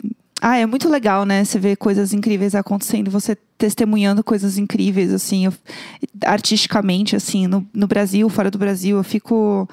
Ah, 0.46 0.58
é 0.58 0.66
muito 0.66 0.90
legal, 0.90 1.24
né? 1.24 1.42
Você 1.42 1.58
vê 1.58 1.74
coisas 1.74 2.12
incríveis 2.12 2.54
acontecendo, 2.54 3.10
você 3.10 3.34
testemunhando 3.56 4.22
coisas 4.22 4.58
incríveis, 4.58 5.10
assim, 5.10 5.46
eu- 5.46 5.54
artisticamente, 6.26 7.16
assim, 7.16 7.46
no, 7.46 7.66
no 7.72 7.86
Brasil, 7.86 8.28
fora 8.28 8.50
do 8.50 8.58
Brasil. 8.58 8.96
Eu 8.96 9.04
fico. 9.04 9.68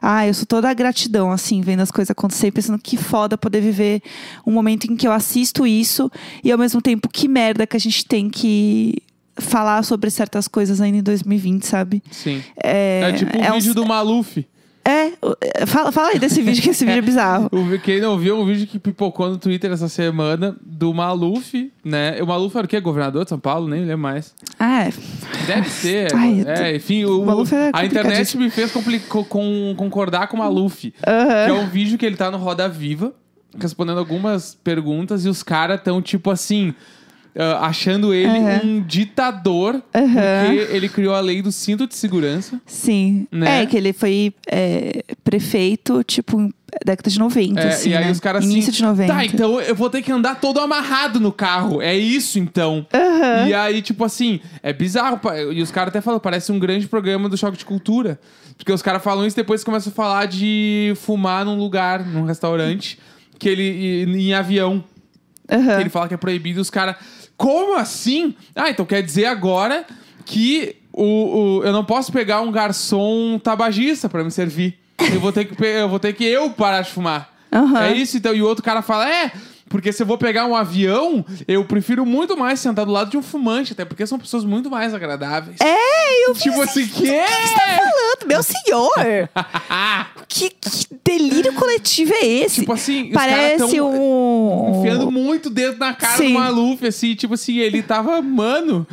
Ah, 0.00 0.26
eu 0.26 0.34
sou 0.34 0.46
toda 0.46 0.68
a 0.68 0.74
gratidão, 0.74 1.30
assim, 1.30 1.60
vendo 1.60 1.80
as 1.80 1.90
coisas 1.90 2.10
acontecerem, 2.10 2.52
pensando 2.52 2.78
que 2.78 2.96
foda 2.96 3.38
poder 3.38 3.60
viver 3.60 4.02
um 4.46 4.52
momento 4.52 4.84
em 4.90 4.96
que 4.96 5.06
eu 5.06 5.12
assisto 5.12 5.66
isso 5.66 6.10
e 6.42 6.50
ao 6.50 6.58
mesmo 6.58 6.80
tempo 6.82 7.08
que 7.08 7.28
merda 7.28 7.66
que 7.66 7.76
a 7.76 7.80
gente 7.80 8.04
tem 8.04 8.28
que 8.28 8.96
falar 9.38 9.82
sobre 9.84 10.10
certas 10.10 10.46
coisas 10.48 10.80
ainda 10.80 10.98
em 10.98 11.02
2020, 11.02 11.64
sabe? 11.66 12.02
Sim. 12.10 12.42
É, 12.62 13.02
É, 13.08 13.12
tipo 13.12 13.36
o 13.38 13.40
é 13.42 13.50
um- 13.52 13.54
vídeo 13.56 13.74
do 13.74 13.86
Maluf. 13.86 14.46
É, 14.84 15.12
é, 15.60 15.64
fala, 15.64 15.92
fala 15.92 16.08
aí 16.08 16.18
desse 16.18 16.42
vídeo, 16.42 16.60
que 16.60 16.70
esse 16.70 16.84
vídeo 16.84 16.98
é 16.98 17.02
bizarro. 17.02 17.48
Quem 17.84 18.00
não 18.00 18.18
viu, 18.18 18.36
um 18.40 18.44
vídeo 18.44 18.66
que 18.66 18.80
pipocou 18.80 19.28
no 19.30 19.38
Twitter 19.38 19.70
essa 19.70 19.88
semana 19.88 20.56
do 20.60 20.92
Maluf, 20.92 21.70
né? 21.84 22.20
O 22.20 22.26
Maluf 22.26 22.56
era 22.56 22.64
o 22.64 22.68
quê? 22.68 22.80
Governador 22.80 23.22
de 23.22 23.28
São 23.28 23.38
Paulo? 23.38 23.68
Nem 23.68 23.82
lembro 23.84 23.98
mais. 23.98 24.34
Ah, 24.58 24.86
é. 24.86 24.92
Deve 25.46 25.70
ser. 25.70 26.12
Ai, 26.16 26.42
tô- 26.44 26.50
é, 26.50 26.74
enfim, 26.76 27.04
o, 27.04 27.22
O 27.22 27.26
Maluf 27.26 27.54
é 27.54 27.70
a 27.72 27.84
internet 27.86 28.36
me 28.36 28.50
fez 28.50 28.72
com- 28.72 29.74
concordar 29.76 30.26
com 30.26 30.36
o 30.36 30.40
Maluf. 30.40 30.92
Aham. 31.06 31.44
Que 31.44 31.50
é 31.50 31.54
um 31.54 31.68
vídeo 31.68 31.96
que 31.96 32.04
ele 32.04 32.16
tá 32.16 32.28
no 32.28 32.38
Roda 32.38 32.68
Viva, 32.68 33.12
respondendo 33.56 33.98
algumas 33.98 34.56
perguntas, 34.64 35.24
e 35.24 35.28
os 35.28 35.44
caras 35.44 35.80
tão 35.80 36.02
tipo 36.02 36.28
assim. 36.28 36.74
Ah, 37.36 37.66
achando 37.66 38.12
ele 38.12 38.28
um 38.64 38.82
ditador, 38.82 39.82
porque 39.90 40.74
ele 40.74 40.88
criou 40.88 41.14
a 41.14 41.20
lei 41.20 41.40
do 41.40 41.50
cinto 41.50 41.86
de 41.86 41.94
segurança. 41.94 42.60
Sim. 42.66 43.26
Né? 43.32 43.62
É, 43.62 43.66
que 43.66 43.76
ele 43.76 43.92
foi 43.92 44.34
é, 44.46 45.02
prefeito, 45.24 46.04
tipo, 46.04 46.52
década 46.84 47.10
de 47.10 47.18
90, 47.18 47.60
É, 47.60 47.68
assim, 47.68 47.90
e 47.90 47.96
aí 47.96 48.04
né? 48.04 48.10
os 48.10 48.20
caras 48.20 48.44
Início 48.44 48.70
assim. 48.70 48.78
de 48.78 48.82
90. 48.82 49.12
Tá, 49.12 49.24
então 49.24 49.60
eu 49.60 49.74
vou 49.74 49.88
ter 49.88 50.02
que 50.02 50.12
andar 50.12 50.40
todo 50.40 50.60
amarrado 50.60 51.18
no 51.20 51.32
carro. 51.32 51.80
É 51.80 51.96
isso 51.96 52.38
então. 52.38 52.86
E 53.46 53.54
aí, 53.54 53.80
tipo 53.82 54.04
assim, 54.04 54.40
é 54.62 54.72
bizarro. 54.72 55.20
E 55.52 55.62
os 55.62 55.70
caras 55.70 55.88
até 55.88 56.00
falam, 56.00 56.20
parece 56.20 56.52
um 56.52 56.58
grande 56.58 56.86
programa 56.86 57.28
do 57.28 57.36
Choque 57.36 57.56
de 57.58 57.64
Cultura. 57.64 58.18
Porque 58.56 58.72
os 58.72 58.82
caras 58.82 59.02
falam 59.02 59.26
isso 59.26 59.34
e 59.34 59.40
depois 59.42 59.64
começam 59.64 59.90
a 59.90 59.94
falar 59.94 60.26
de 60.26 60.92
fumar 60.96 61.44
num 61.44 61.56
lugar, 61.58 62.04
num 62.06 62.24
restaurante, 62.24 62.98
que 63.38 63.48
ele. 63.48 64.04
em 64.04 64.34
avião. 64.34 64.84
Ele 65.80 65.90
fala 65.90 66.08
que 66.08 66.14
é 66.14 66.16
proibido, 66.16 66.60
os 66.60 66.70
caras. 66.70 66.96
Como 67.42 67.76
assim? 67.76 68.36
Ah, 68.54 68.70
então 68.70 68.86
quer 68.86 69.02
dizer 69.02 69.26
agora 69.26 69.84
que 70.24 70.76
o, 70.92 71.58
o- 71.58 71.64
eu 71.64 71.72
não 71.72 71.84
posso 71.84 72.12
pegar 72.12 72.40
um 72.40 72.52
garçom 72.52 73.36
tabagista 73.42 74.08
pra 74.08 74.22
me 74.22 74.30
servir. 74.30 74.78
Eu 75.12 75.18
vou 75.18 75.32
ter 75.32 75.46
que, 75.46 75.64
eu 75.64 75.88
vou 75.88 75.98
ter 75.98 76.12
que 76.12 76.24
eu 76.24 76.50
parar 76.50 76.82
de 76.82 76.90
fumar. 76.92 77.32
Aham. 77.52 77.82
É 77.86 77.92
isso, 77.94 78.16
então. 78.16 78.32
E 78.32 78.40
o 78.40 78.46
outro 78.46 78.62
cara 78.62 78.80
fala, 78.80 79.10
é. 79.12 79.32
Porque 79.72 79.90
se 79.90 80.02
eu 80.02 80.06
vou 80.06 80.18
pegar 80.18 80.44
um 80.46 80.54
avião, 80.54 81.24
eu 81.48 81.64
prefiro 81.64 82.04
muito 82.04 82.36
mais 82.36 82.60
sentar 82.60 82.84
do 82.84 82.92
lado 82.92 83.10
de 83.10 83.16
um 83.16 83.22
fumante, 83.22 83.72
até 83.72 83.86
porque 83.86 84.06
são 84.06 84.18
pessoas 84.18 84.44
muito 84.44 84.70
mais 84.70 84.92
agradáveis. 84.92 85.56
É, 85.60 86.28
eu 86.28 86.34
Tipo 86.34 86.60
assim, 86.60 86.86
que? 86.86 87.06
falando, 87.06 88.26
meu 88.28 88.42
senhor! 88.42 88.92
que, 90.28 90.50
que 90.50 90.86
delírio 91.04 91.54
coletivo 91.54 92.12
é 92.12 92.26
esse? 92.26 92.60
Tipo 92.60 92.74
assim, 92.74 93.08
os 93.08 93.12
Parece 93.14 93.76
tão 93.76 93.90
um. 93.90 94.80
enfiando 94.80 95.10
muito 95.10 95.48
dedo 95.48 95.78
na 95.78 95.94
cara 95.94 96.18
Sim. 96.18 96.28
do 96.28 96.34
Maluf, 96.34 96.86
assim, 96.86 97.14
tipo 97.14 97.34
assim, 97.34 97.58
ele 97.58 97.82
tava, 97.82 98.20
mano, 98.20 98.86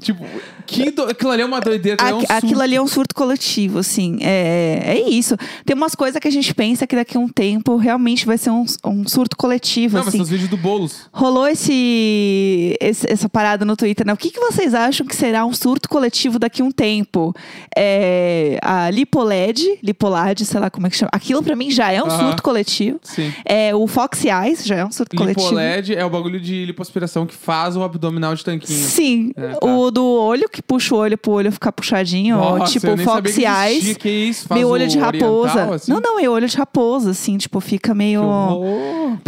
tipo, 0.00 0.24
que 0.66 0.90
do... 0.92 1.02
aquilo 1.04 1.30
ali 1.32 1.42
é 1.42 1.44
uma 1.46 1.60
doideira, 1.60 1.96
aquilo 2.00 2.08
ali 2.08 2.14
é 2.14 2.20
um 2.20 2.22
Aqu- 2.24 2.32
Aquilo 2.32 2.50
surto. 2.50 2.62
ali 2.62 2.76
é 2.76 2.82
um 2.82 2.86
surto 2.86 3.14
coletivo, 3.14 3.78
assim. 3.80 4.18
É, 4.20 4.80
é 4.84 5.08
isso. 5.08 5.36
Tem 5.64 5.74
umas 5.76 5.94
coisas 5.94 6.20
que 6.20 6.28
a 6.28 6.32
gente 6.32 6.54
pensa 6.54 6.86
que 6.86 6.94
daqui 6.94 7.16
a 7.16 7.20
um 7.20 7.28
tempo 7.28 7.76
realmente 7.76 8.24
vai 8.26 8.38
ser 8.38 8.50
um, 8.50 8.64
um 8.84 9.06
surto 9.08 9.36
coletivo, 9.36 9.96
Não, 9.98 10.04
mas 10.04 10.14
assim. 10.20 10.22
são 10.22 10.22
os 10.24 10.28
vídeos 10.30 10.48
do 10.48 10.56
Boulos. 10.56 11.08
Rolou 11.12 11.46
esse, 11.48 12.76
esse- 12.80 13.10
essa 13.10 13.28
parada 13.28 13.64
no 13.64 13.76
Twitter, 13.76 14.06
né? 14.06 14.12
O 14.12 14.16
que, 14.16 14.30
que 14.30 14.40
vocês 14.40 14.74
acham 14.74 15.06
que 15.06 15.14
será 15.16 15.44
um 15.46 15.52
surto 15.52 15.88
coletivo 15.88 16.38
daqui 16.38 16.62
a 16.62 16.64
um 16.64 16.70
tempo? 16.70 17.34
É, 17.76 18.58
a 18.62 18.90
Lipoled, 18.90 19.78
Lipolad, 19.82 20.44
sei 20.44 20.60
lá 20.60 20.70
como 20.70 20.86
é 20.86 20.90
que 20.90 20.96
chama. 20.96 21.10
Aquilo 21.12 21.42
pra 21.42 21.56
mim 21.56 21.70
já 21.70 21.90
é 21.92 22.02
um 22.02 22.06
Aham. 22.06 22.18
surto 22.28 22.42
coletivo. 22.42 22.98
Sim. 23.02 23.32
É, 23.44 23.74
o 23.74 23.86
Fox 23.86 24.24
Eyes 24.24 24.64
já 24.64 24.76
é 24.76 24.84
um 24.84 24.92
surto 24.92 25.16
coletivo. 25.16 25.46
Lipoled 25.48 25.94
é 25.94 26.04
o 26.04 26.10
bagulho 26.10 26.40
de 26.40 26.66
lipoaspiração 26.66 27.26
que 27.26 27.34
faz 27.34 27.76
o 27.76 27.82
abdominal 27.82 28.34
de 28.34 28.44
tanquinho. 28.44 28.78
Sim, 28.78 29.32
É, 29.36 29.48
tá. 29.54 29.66
o 29.66 29.90
do 29.90 30.04
olho 30.04 30.48
que 30.48 30.62
puxa 30.62 30.94
o 30.94 30.98
olho 30.98 31.16
pro 31.16 31.32
olho 31.32 31.50
ficar 31.52 31.72
puxadinho, 31.72 32.38
ó, 32.38 32.58
Nossa, 32.58 32.72
tipo 32.72 32.90
o 32.90 32.96
Fox. 32.98 33.36
Eyes. 33.38 33.96
Que 33.96 34.08
isso? 34.10 34.46
Faz 34.48 34.58
Meio 34.60 34.68
olho 34.70 34.86
de 34.88 34.98
raposa. 34.98 35.52
oriental, 35.52 35.72
assim? 35.74 35.92
Não, 35.92 36.00
não, 36.00 36.18
é 36.20 36.28
olho 36.28 36.48
de 36.48 36.56
raposa, 36.56 37.10
assim, 37.10 37.36
tipo, 37.38 37.60
fica 37.60 37.94
meio. 37.94 38.20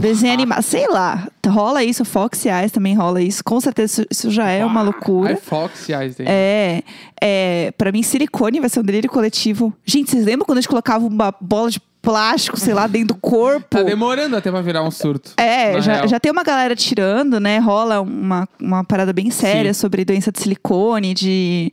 Desenho 0.00 0.32
animado, 0.32 0.62
sei 0.62 0.81
lá. 0.88 1.28
Rola 1.46 1.82
isso, 1.84 2.04
Fox 2.04 2.44
Eyes 2.46 2.72
também 2.72 2.94
rola 2.94 3.20
isso. 3.20 3.42
Com 3.44 3.60
certeza 3.60 4.06
isso- 4.10 4.30
já 4.30 4.48
é 4.50 4.64
uma 4.64 4.80
Ah, 4.80 4.84
loucura. 4.84 5.32
É 5.32 5.36
Fox, 5.36 5.88
Eyes. 5.88 6.16
É, 6.20 6.82
é, 7.20 7.72
pra 7.76 7.92
mim, 7.92 8.02
silicone 8.02 8.60
vai 8.60 8.68
ser 8.68 8.80
um 8.80 8.84
delírio 8.84 9.10
coletivo. 9.10 9.72
Gente, 9.84 10.10
vocês 10.10 10.24
lembram 10.24 10.46
quando 10.46 10.58
a 10.58 10.60
gente 10.60 10.68
colocava 10.68 11.06
uma 11.06 11.34
bola 11.40 11.70
de 11.70 11.80
plástico, 12.00 12.58
sei 12.58 12.74
lá, 12.74 12.86
dentro 12.88 13.08
do 13.08 13.20
corpo? 13.20 13.66
Tá 13.70 13.82
demorando 13.82 14.36
até 14.36 14.50
pra 14.50 14.60
virar 14.60 14.82
um 14.82 14.90
surto. 14.90 15.32
É, 15.36 15.80
já, 15.80 15.94
real. 15.94 16.08
já 16.08 16.18
tem 16.18 16.32
uma 16.32 16.42
galera 16.42 16.74
tirando, 16.74 17.38
né? 17.38 17.58
Rola 17.58 18.00
uma, 18.00 18.48
uma 18.60 18.82
parada 18.84 19.12
bem 19.12 19.30
séria 19.30 19.72
sobre 19.72 20.04
doença 20.04 20.32
de 20.32 20.40
silicone, 20.40 21.14
de. 21.14 21.72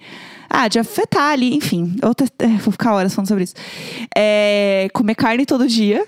Ah, 0.51 0.67
de 0.67 0.79
afetar 0.79 1.31
ali, 1.33 1.55
enfim. 1.55 1.95
Outra, 2.03 2.27
é, 2.39 2.47
vou 2.47 2.71
ficar 2.71 2.93
horas 2.95 3.13
falando 3.13 3.27
sobre 3.27 3.43
isso. 3.43 3.53
É, 4.15 4.87
comer 4.93 5.13
carne 5.15 5.45
todo 5.45 5.67
dia. 5.67 6.05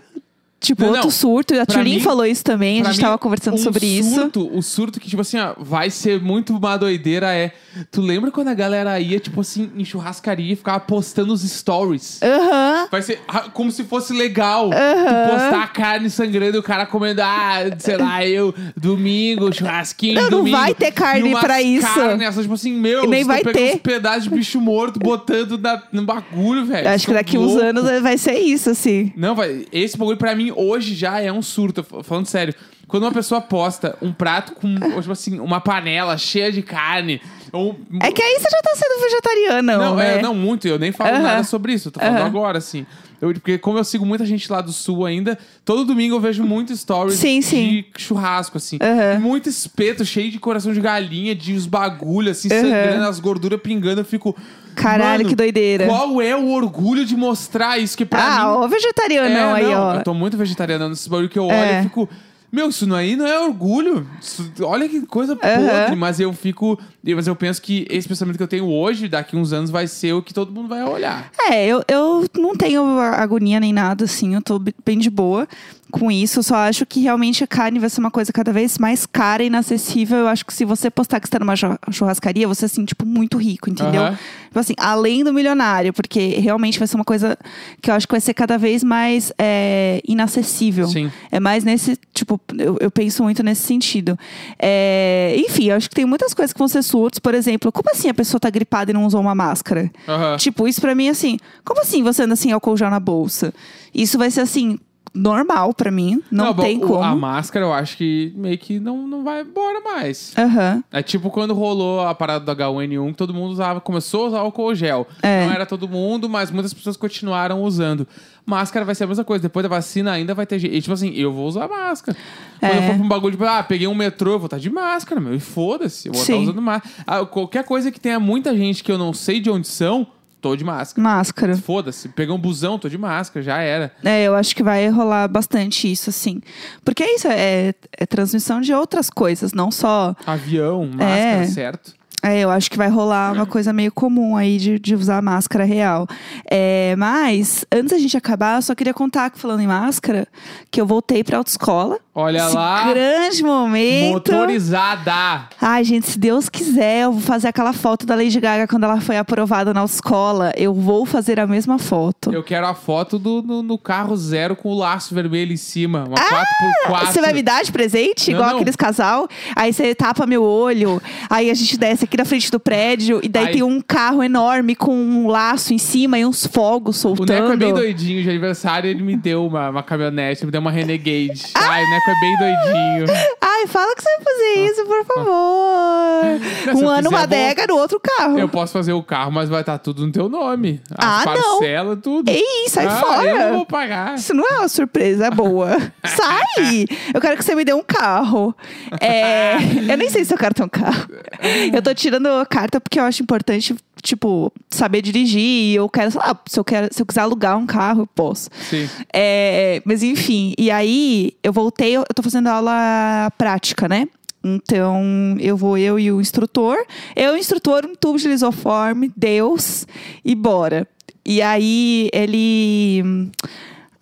Tipo, 0.61 0.83
Não, 0.83 0.89
outro 0.89 1.05
não. 1.05 1.11
surto. 1.11 1.59
A 1.59 1.65
Tulin 1.65 1.99
falou 1.99 2.23
isso 2.23 2.43
também, 2.43 2.81
a 2.81 2.83
gente 2.85 2.97
mim, 2.97 3.01
tava 3.01 3.17
conversando 3.17 3.55
um 3.55 3.57
sobre 3.57 3.83
isso. 3.87 4.13
surto, 4.13 4.47
O 4.55 4.61
surto 4.61 4.99
que, 4.99 5.09
tipo 5.09 5.19
assim, 5.21 5.39
ó, 5.39 5.55
vai 5.57 5.89
ser 5.89 6.21
muito 6.21 6.55
uma 6.55 6.77
doideira 6.77 7.33
é. 7.33 7.51
Tu 7.89 7.99
lembra 7.99 8.29
quando 8.29 8.49
a 8.49 8.53
galera 8.53 8.99
ia, 8.99 9.19
tipo 9.19 9.41
assim, 9.41 9.71
em 9.75 9.83
churrascaria 9.83 10.53
e 10.53 10.55
ficava 10.55 10.79
postando 10.79 11.33
os 11.33 11.41
stories? 11.41 12.19
Aham. 12.21 12.87
Vai 12.91 13.01
ser 13.01 13.19
ah, 13.27 13.49
como 13.51 13.71
se 13.71 13.83
fosse 13.85 14.13
legal 14.13 14.69
tu 14.69 15.31
postar 15.31 15.63
a 15.63 15.67
carne 15.67 16.09
sangrando 16.11 16.57
e 16.57 16.59
o 16.59 16.63
cara 16.63 16.85
comendo, 16.85 17.21
ah, 17.23 17.61
sei 17.79 17.97
lá, 17.97 18.23
eu, 18.25 18.53
domingo, 18.77 19.51
churrasquinho, 19.53 20.15
Não, 20.15 20.23
não 20.23 20.29
domingo. 20.39 20.57
vai 20.57 20.75
ter 20.75 20.91
carne 20.91 21.31
pra 21.39 21.59
isso. 21.61 21.87
Carne, 21.87 22.23
essas, 22.23 22.43
tipo 22.43 22.53
assim, 22.53 22.73
meu, 22.73 23.07
nem 23.07 23.23
vai 23.23 23.41
ter. 23.41 23.75
uns 23.75 23.81
pedaços 23.81 24.23
de 24.25 24.29
bicho 24.29 24.59
morto 24.61 24.99
botando 24.99 25.57
na, 25.57 25.81
no 25.91 26.03
bagulho, 26.03 26.65
velho. 26.65 26.87
Acho 26.89 27.07
que 27.07 27.13
daqui 27.13 27.33
tão 27.33 27.43
uns 27.45 27.53
louco. 27.53 27.65
anos 27.65 28.01
vai 28.01 28.17
ser 28.17 28.37
isso, 28.37 28.69
assim. 28.69 29.11
Não, 29.15 29.33
vai. 29.33 29.65
Esse 29.71 29.97
bagulho 29.97 30.17
pra 30.17 30.35
mim 30.35 30.50
hoje 30.55 30.93
já 30.95 31.19
é 31.19 31.31
um 31.31 31.41
surto. 31.41 31.83
Falando 32.03 32.25
sério. 32.25 32.53
Quando 32.87 33.03
uma 33.03 33.11
pessoa 33.13 33.39
posta 33.39 33.97
um 34.01 34.11
prato 34.11 34.51
com, 34.53 34.75
tipo 34.99 35.11
assim, 35.13 35.39
uma 35.39 35.61
panela 35.61 36.17
cheia 36.17 36.51
de 36.51 36.61
carne. 36.61 37.21
Ou, 37.53 37.79
É 38.01 38.11
que 38.11 38.21
aí 38.21 38.37
você 38.37 38.49
já 38.49 38.61
tá 38.61 38.75
sendo 38.75 39.01
vegetariana, 39.01 39.77
não, 39.77 39.95
né? 39.95 40.17
é, 40.17 40.21
não 40.21 40.35
muito. 40.35 40.67
Eu 40.67 40.77
nem 40.77 40.91
falo 40.91 41.11
Aham. 41.11 41.21
nada 41.23 41.43
sobre 41.45 41.71
isso. 41.71 41.87
Eu 41.87 41.91
tô 41.93 41.99
falando 42.01 42.17
Aham. 42.17 42.25
agora, 42.27 42.57
assim. 42.57 42.85
Eu, 43.21 43.31
porque 43.33 43.57
como 43.57 43.77
eu 43.77 43.83
sigo 43.85 44.05
muita 44.05 44.25
gente 44.25 44.51
lá 44.51 44.59
do 44.59 44.73
sul 44.73 45.05
ainda, 45.05 45.37
todo 45.63 45.85
domingo 45.85 46.15
eu 46.15 46.19
vejo 46.19 46.43
muito 46.43 46.75
stories 46.75 47.15
Sim, 47.17 47.39
de 47.39 47.45
sim. 47.45 47.85
churrasco, 47.97 48.57
assim. 48.57 48.77
E 48.81 49.19
Muito 49.19 49.47
espeto, 49.47 50.03
cheio 50.03 50.29
de 50.29 50.39
coração 50.39 50.73
de 50.73 50.81
galinha, 50.81 51.33
de 51.33 51.53
os 51.53 51.65
bagulhos, 51.67 52.37
assim, 52.39 52.49
sangrando, 52.49 53.05
as 53.05 53.19
gorduras 53.21 53.61
pingando. 53.61 54.01
Eu 54.01 54.05
fico. 54.05 54.35
Caralho, 54.75 55.19
"Mano, 55.19 55.29
que 55.29 55.35
doideira. 55.35 55.85
Qual 55.87 56.21
é 56.21 56.35
o 56.35 56.49
orgulho 56.51 57.05
de 57.05 57.15
mostrar 57.15 57.77
isso? 57.77 57.97
Que 57.97 58.05
pra 58.05 58.23
ah, 58.23 58.39
mim 58.39 58.45
ó, 58.63 58.67
vegetarianão 58.67 59.55
é, 59.55 59.61
aí, 59.61 59.71
não, 59.71 59.81
ó. 59.81 59.95
Eu 59.95 60.03
tô 60.03 60.13
muito 60.13 60.37
vegetariano 60.37 60.89
nesse 60.89 61.09
bagulho 61.09 61.29
que 61.29 61.39
eu 61.39 61.45
olho 61.45 61.53
É. 61.55 61.79
e 61.79 61.83
fico. 61.83 62.09
Meu, 62.51 62.67
isso 62.67 62.85
não 62.85 62.97
aí 62.97 63.15
não 63.15 63.25
é 63.25 63.39
orgulho. 63.39 64.05
Isso- 64.21 64.51
olha 64.63 64.89
que 64.89 65.05
coisa 65.05 65.33
Aham. 65.41 65.67
podre. 65.85 65.95
Mas 65.95 66.19
eu 66.19 66.33
fico. 66.33 66.77
Mas 67.15 67.25
eu 67.25 67.33
penso 67.33 67.61
que 67.61 67.87
esse 67.89 68.05
pensamento 68.09 68.35
que 68.35 68.43
eu 68.43 68.47
tenho 68.47 68.67
hoje, 68.69 69.07
daqui 69.07 69.37
uns 69.37 69.53
anos, 69.53 69.69
vai 69.69 69.87
ser 69.87 70.11
o 70.13 70.21
que 70.21 70.33
todo 70.33 70.51
mundo 70.51 70.67
vai 70.67 70.83
olhar. 70.83 71.31
É, 71.49 71.65
eu, 71.65 71.81
eu 71.87 72.25
não 72.37 72.53
tenho 72.53 72.83
agonia 72.99 73.57
nem 73.57 73.71
nada, 73.71 74.03
assim, 74.03 74.35
eu 74.35 74.41
tô 74.41 74.59
bem 74.83 74.97
de 74.97 75.09
boa 75.09 75.47
com 75.91 76.09
isso. 76.11 76.39
Eu 76.39 76.43
só 76.43 76.55
acho 76.55 76.85
que 76.85 77.01
realmente 77.01 77.43
a 77.43 77.47
carne 77.47 77.77
vai 77.77 77.89
ser 77.89 77.99
uma 77.99 78.09
coisa 78.09 78.31
cada 78.33 78.51
vez 78.51 78.77
mais 78.77 79.05
cara 79.05 79.43
e 79.43 79.47
inacessível. 79.47 80.17
Eu 80.19 80.27
acho 80.27 80.45
que 80.45 80.53
se 80.53 80.65
você 80.65 80.89
postar 80.89 81.19
que 81.19 81.27
você 81.27 81.31
tá 81.31 81.39
numa 81.39 81.55
chu- 81.55 81.77
churrascaria, 81.91 82.47
você 82.47 82.65
é, 82.65 82.67
assim, 82.67 82.85
tipo, 82.85 83.05
muito 83.05 83.37
rico, 83.37 83.69
entendeu? 83.69 84.01
Aham. 84.03 84.17
Tipo 84.47 84.59
assim, 84.59 84.73
além 84.77 85.23
do 85.23 85.33
milionário, 85.33 85.93
porque 85.93 86.19
realmente 86.39 86.77
vai 86.79 86.87
ser 86.87 86.95
uma 86.95 87.05
coisa 87.05 87.37
que 87.81 87.89
eu 87.89 87.95
acho 87.95 88.05
que 88.07 88.13
vai 88.13 88.19
ser 88.19 88.33
cada 88.33 88.57
vez 88.57 88.83
mais 88.83 89.31
é, 89.37 90.01
inacessível. 90.07 90.87
Sim. 90.87 91.11
É 91.31 91.39
mais 91.39 91.63
nesse, 91.63 91.97
tipo, 92.13 92.39
eu, 92.57 92.77
eu 92.81 92.91
penso 92.91 93.23
muito 93.23 93.41
nesse 93.43 93.61
sentido. 93.61 94.17
É, 94.59 95.35
enfim, 95.37 95.69
eu 95.69 95.75
acho 95.77 95.89
que 95.89 95.95
tem 95.95 96.05
muitas 96.05 96.33
coisas 96.33 96.51
que 96.53 96.59
vão 96.59 96.67
ser 96.67 96.83
surtos. 96.83 97.19
Por 97.19 97.33
exemplo, 97.33 97.71
como 97.71 97.89
assim 97.91 98.09
a 98.09 98.13
pessoa 98.13 98.39
tá 98.39 98.49
gripada 98.49 98.91
e 98.91 98.93
não 98.93 99.05
usou 99.05 99.21
uma 99.21 99.33
máscara? 99.35 99.89
Aham. 100.07 100.37
Tipo, 100.37 100.67
isso 100.67 100.81
pra 100.81 100.93
mim, 100.95 101.09
assim, 101.09 101.37
como 101.63 101.81
assim 101.81 102.03
você 102.03 102.23
anda 102.23 102.35
sem 102.35 102.51
álcool 102.51 102.75
gel 102.77 102.89
na 102.89 102.99
bolsa? 102.99 103.53
Isso 103.93 104.17
vai 104.17 104.29
ser, 104.31 104.41
assim, 104.41 104.77
normal 105.13 105.73
pra 105.73 105.91
mim. 105.91 106.21
Não, 106.31 106.53
bom, 106.53 106.63
tem 106.63 106.79
como. 106.79 107.03
A 107.03 107.15
máscara 107.15 107.65
eu 107.65 107.73
acho 107.73 107.97
que 107.97 108.31
meio 108.35 108.57
que 108.57 108.79
não, 108.79 109.07
não 109.07 109.23
vai 109.23 109.41
embora 109.41 109.81
mais. 109.81 110.33
Aham. 110.37 110.83
É 110.91 111.01
tipo 111.03 111.29
quando 111.29 111.53
rolou 111.53 112.01
a 112.01 112.15
parada 112.15 112.45
do 112.45 112.51
H1N1, 112.63 113.07
que 113.11 113.17
todo 113.17 113.33
mundo 113.33 113.51
usava, 113.51 113.81
começou 113.81 114.25
a 114.25 114.27
usar 114.29 114.39
álcool 114.39 114.73
gel. 114.73 115.07
É. 115.21 115.45
Não 115.45 115.53
era 115.53 115.65
todo 115.65 115.87
mundo, 115.87 116.29
mas 116.29 116.49
muitas 116.51 116.73
pessoas 116.73 116.95
continuaram 116.95 117.61
usando. 117.63 118.07
Máscara 118.45 118.83
vai 118.85 118.95
ser 118.95 119.03
a 119.03 119.07
mesma 119.07 119.23
coisa. 119.23 119.41
Depois 119.43 119.63
da 119.63 119.69
vacina 119.69 120.11
ainda 120.11 120.33
vai 120.33 120.45
ter 120.45 120.57
gente. 120.59 120.75
E, 120.75 120.81
tipo 120.81 120.93
assim, 120.93 121.11
eu 121.13 121.31
vou 121.31 121.45
usar 121.47 121.67
máscara. 121.67 122.17
Quando 122.59 122.71
É. 122.71 122.77
eu 122.77 122.81
for 122.83 122.95
pra 122.95 123.03
um 123.03 123.07
bagulho, 123.07 123.31
tipo, 123.33 123.43
ah, 123.45 123.61
peguei 123.63 123.87
um 123.87 123.93
metrô, 123.95 124.31
eu 124.33 124.39
vou 124.39 124.47
estar 124.47 124.57
de 124.57 124.69
máscara, 124.69 125.21
meu. 125.21 125.35
E 125.35 125.39
foda-se, 125.39 126.07
eu 126.07 126.13
vou 126.13 126.21
estar 126.21 126.33
Sim. 126.33 126.43
usando 126.43 126.61
máscara. 126.61 126.93
Ah, 127.05 127.25
qualquer 127.25 127.63
coisa 127.63 127.91
que 127.91 127.99
tenha 127.99 128.19
muita 128.19 128.55
gente 128.55 128.83
que 128.83 128.91
eu 128.91 128.97
não 128.97 129.13
sei 129.13 129.39
de 129.39 129.49
onde 129.49 129.67
são, 129.67 130.07
tô 130.41 130.55
de 130.55 130.63
máscara. 130.63 131.01
Máscara. 131.07 131.55
Foda-se. 131.57 132.09
Peguei 132.09 132.33
um 132.33 132.39
busão, 132.39 132.79
tô 132.79 132.89
de 132.89 132.97
máscara, 132.97 133.43
já 133.43 133.59
era. 133.59 133.91
É, 134.03 134.23
eu 134.23 134.35
acho 134.35 134.55
que 134.55 134.63
vai 134.63 134.87
rolar 134.89 135.27
bastante 135.27 135.89
isso, 135.91 136.09
assim. 136.09 136.41
Porque 136.83 137.03
é 137.03 137.15
isso, 137.15 137.27
é, 137.27 137.73
é 137.97 138.05
transmissão 138.05 138.59
de 138.59 138.73
outras 138.73 139.09
coisas, 139.09 139.53
não 139.53 139.71
só. 139.71 140.15
Avião, 140.25 140.85
máscara, 140.87 141.13
É. 141.43 141.45
certo? 141.47 142.01
É, 142.23 142.39
eu 142.39 142.51
acho 142.51 142.69
que 142.69 142.77
vai 142.77 142.87
rolar 142.87 143.33
uma 143.33 143.47
coisa 143.47 143.73
meio 143.73 143.91
comum 143.91 144.37
aí 144.37 144.59
de, 144.59 144.77
de 144.77 144.93
usar 144.93 145.23
máscara 145.23 145.63
real. 145.63 146.05
É, 146.49 146.95
mas, 146.95 147.65
antes 147.71 147.89
da 147.93 147.97
gente 147.97 148.15
acabar, 148.15 148.57
eu 148.57 148.61
só 148.61 148.75
queria 148.75 148.93
contar 148.93 149.31
falando 149.33 149.61
em 149.61 149.65
máscara, 149.67 150.27
que 150.69 150.79
eu 150.79 150.85
voltei 150.85 151.23
pra 151.23 151.37
autoescola. 151.39 151.97
Olha 152.13 152.39
Esse 152.45 152.55
lá. 152.55 152.91
grande 152.91 153.41
momento. 153.43 154.11
Motorizada. 154.13 155.47
Ai, 155.61 155.83
gente, 155.83 156.09
se 156.09 156.19
Deus 156.19 156.49
quiser, 156.49 157.03
eu 157.03 157.13
vou 157.13 157.21
fazer 157.21 157.47
aquela 157.47 157.71
foto 157.71 158.05
da 158.05 158.15
Lady 158.15 158.37
Gaga 158.39 158.67
quando 158.67 158.83
ela 158.83 158.99
foi 158.99 159.17
aprovada 159.17 159.73
na 159.73 159.79
autoescola. 159.79 160.51
Eu 160.57 160.73
vou 160.73 161.05
fazer 161.05 161.39
a 161.39 161.47
mesma 161.47 161.79
foto. 161.79 162.33
Eu 162.33 162.43
quero 162.43 162.67
a 162.67 162.73
foto 162.73 163.17
do, 163.17 163.41
no, 163.41 163.63
no 163.63 163.77
carro 163.77 164.15
zero 164.17 164.55
com 164.57 164.69
o 164.69 164.77
laço 164.77 165.15
vermelho 165.15 165.53
em 165.53 165.57
cima. 165.57 166.03
Uma 166.05 166.17
4x4. 166.17 166.93
Ah, 166.93 167.05
Você 167.11 167.21
vai 167.21 167.31
me 167.33 167.41
dar 167.41 167.63
de 167.63 167.71
presente? 167.71 168.29
Não, 168.31 168.37
igual 168.39 168.49
não. 168.49 168.55
aqueles 168.57 168.75
casal? 168.75 169.27
Aí 169.55 169.71
você 169.71 169.95
tapa 169.95 170.25
meu 170.25 170.43
olho, 170.43 171.01
aí 171.29 171.49
a 171.49 171.53
gente 171.53 171.77
desce 171.77 172.03
aqui 172.03 172.17
na 172.17 172.25
frente 172.25 172.51
do 172.51 172.59
prédio, 172.59 173.19
e 173.23 173.29
daí 173.29 173.47
Aí- 173.47 173.53
tem 173.53 173.63
um 173.63 173.79
carro 173.81 174.21
enorme 174.23 174.75
com 174.75 174.93
um 174.93 175.27
laço 175.27 175.73
em 175.73 175.77
cima 175.77 176.19
e 176.19 176.25
uns 176.25 176.45
fogos 176.45 177.03
O 177.05 177.09
Neco 177.11 177.23
é 177.23 177.37
soltando. 177.37 177.57
bem 177.57 177.73
doidinho 177.73 178.21
de 178.21 178.29
aniversário, 178.29 178.89
ele 178.89 179.01
me 179.01 179.15
deu 179.15 179.45
uma, 179.45 179.69
uma 179.69 179.83
caminhonete, 179.83 180.45
me 180.45 180.51
deu 180.51 180.59
uma 180.59 180.71
Renegade. 180.71 181.51
Ai, 181.55 181.83
o 181.83 181.89
Neco 181.89 182.00
é 182.09 182.15
bem 182.19 182.35
doidinho. 182.37 183.05
Ai, 183.61 183.67
fala 183.67 183.95
que 183.95 184.01
você 184.01 184.09
vai 184.15 184.25
fazer 184.25 184.71
isso, 184.71 184.85
por 184.85 185.05
favor. 185.05 186.23
Não, 186.73 186.81
um 186.81 186.89
ano 186.89 187.09
uma 187.09 187.21
adega, 187.21 187.65
no 187.67 187.75
outro 187.77 187.99
carro. 187.99 188.39
Eu 188.39 188.49
posso 188.49 188.73
fazer 188.73 188.93
o 188.93 189.03
carro, 189.03 189.31
mas 189.31 189.49
vai 189.49 189.61
estar 189.61 189.77
tudo 189.77 190.05
no 190.05 190.11
teu 190.11 190.27
nome. 190.27 190.81
As 190.97 191.05
Ah, 191.05 191.35
não. 191.35 191.59
parcelas, 191.59 191.99
tudo. 192.01 192.29
Ei, 192.29 192.67
sai 192.69 192.87
ah, 192.87 192.95
fora. 192.97 193.29
Eu 193.29 193.37
não 193.49 193.55
vou 193.57 193.65
pagar. 193.65 194.15
Isso 194.15 194.33
não 194.33 194.47
é 194.47 194.57
uma 194.59 194.67
surpresa 194.67 195.29
boa. 195.29 195.77
Sai! 196.03 196.85
Eu 197.13 197.21
quero 197.21 197.37
que 197.37 197.43
você 197.43 197.53
me 197.55 197.63
dê 197.63 197.73
um 197.73 197.83
carro. 197.83 198.55
É, 198.99 199.55
eu 199.89 199.97
nem 199.97 200.09
sei 200.09 200.25
se 200.25 200.33
eu 200.33 200.37
quero 200.37 200.53
ter 200.53 200.63
um 200.63 200.69
carro. 200.69 201.07
Eu 201.73 201.81
tô 201.81 201.93
tirando 201.93 202.27
a 202.27 202.45
carta 202.45 202.79
porque 202.79 202.99
eu 202.99 203.03
acho 203.03 203.23
importante, 203.23 203.75
tipo, 204.01 204.51
saber 204.69 205.01
dirigir. 205.01 205.41
E 205.41 205.75
eu 205.75 205.89
quero, 205.89 206.11
sei 206.11 206.19
lá, 206.19 206.37
se 206.47 206.59
eu, 206.59 206.63
quero, 206.63 206.87
se 206.91 207.01
eu 207.01 207.05
quiser 207.05 207.21
alugar 207.21 207.57
um 207.57 207.65
carro, 207.65 208.01
eu 208.03 208.07
posso. 208.07 208.49
Sim. 208.69 208.87
É, 209.11 209.81
mas 209.85 210.03
enfim, 210.03 210.53
e 210.57 210.69
aí 210.69 211.33
eu 211.43 211.51
voltei, 211.51 211.95
eu 211.95 212.03
tô 212.15 212.21
fazendo 212.21 212.47
aula 212.47 213.31
prática, 213.37 213.50
né? 213.87 214.07
Então, 214.43 215.35
eu 215.39 215.55
vou 215.55 215.77
eu 215.77 215.99
e 215.99 216.11
o 216.11 216.19
instrutor. 216.19 216.77
Eu, 217.15 217.33
o 217.33 217.37
instrutor, 217.37 217.85
um 217.85 217.95
tubo 217.95 218.17
de 218.17 218.27
lisoforme, 218.27 219.11
Deus, 219.15 219.85
e 220.25 220.33
bora. 220.33 220.87
E 221.23 221.41
aí, 221.41 222.09
ele... 222.11 223.29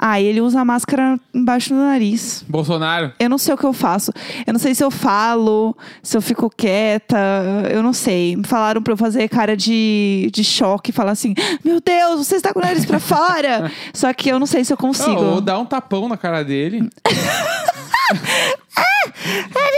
Ah, 0.01 0.21
ele 0.21 0.39
usa 0.39 0.62
a 0.62 0.65
máscara 0.65 1.19
embaixo 1.33 1.73
do 1.73 1.75
nariz. 1.75 2.45
Bolsonaro. 2.47 3.12
Eu 3.19 3.29
não 3.29 3.38
sei 3.38 3.53
o 3.53 3.57
que 3.57 3.65
eu 3.65 3.73
faço. 3.73 4.13
Eu 4.47 4.53
não 4.53 4.59
sei 4.59 4.73
se 4.73 4.81
eu 4.81 4.89
falo, 4.89 5.75
se 6.01 6.15
eu 6.15 6.21
fico 6.21 6.49
quieta. 6.49 7.17
Eu 7.69 7.83
não 7.83 7.91
sei. 7.91 8.38
Me 8.38 8.47
falaram 8.47 8.81
pra 8.81 8.93
eu 8.93 8.97
fazer 8.97 9.27
cara 9.27 9.57
de, 9.57 10.29
de 10.31 10.41
choque, 10.41 10.93
falar 10.93 11.12
assim: 11.12 11.33
Meu 11.65 11.81
Deus, 11.81 12.25
você 12.25 12.38
está 12.38 12.53
com 12.53 12.59
o 12.59 12.63
nariz 12.63 12.85
pra 12.85 12.97
fora. 12.97 13.69
Só 13.93 14.13
que 14.13 14.29
eu 14.29 14.39
não 14.39 14.47
sei 14.47 14.63
se 14.63 14.71
eu 14.71 14.77
consigo. 14.77 15.09
Não, 15.09 15.33
ou 15.33 15.41
dá 15.41 15.59
um 15.59 15.65
tapão 15.65 16.07
na 16.07 16.15
cara 16.15 16.43
dele. 16.45 16.89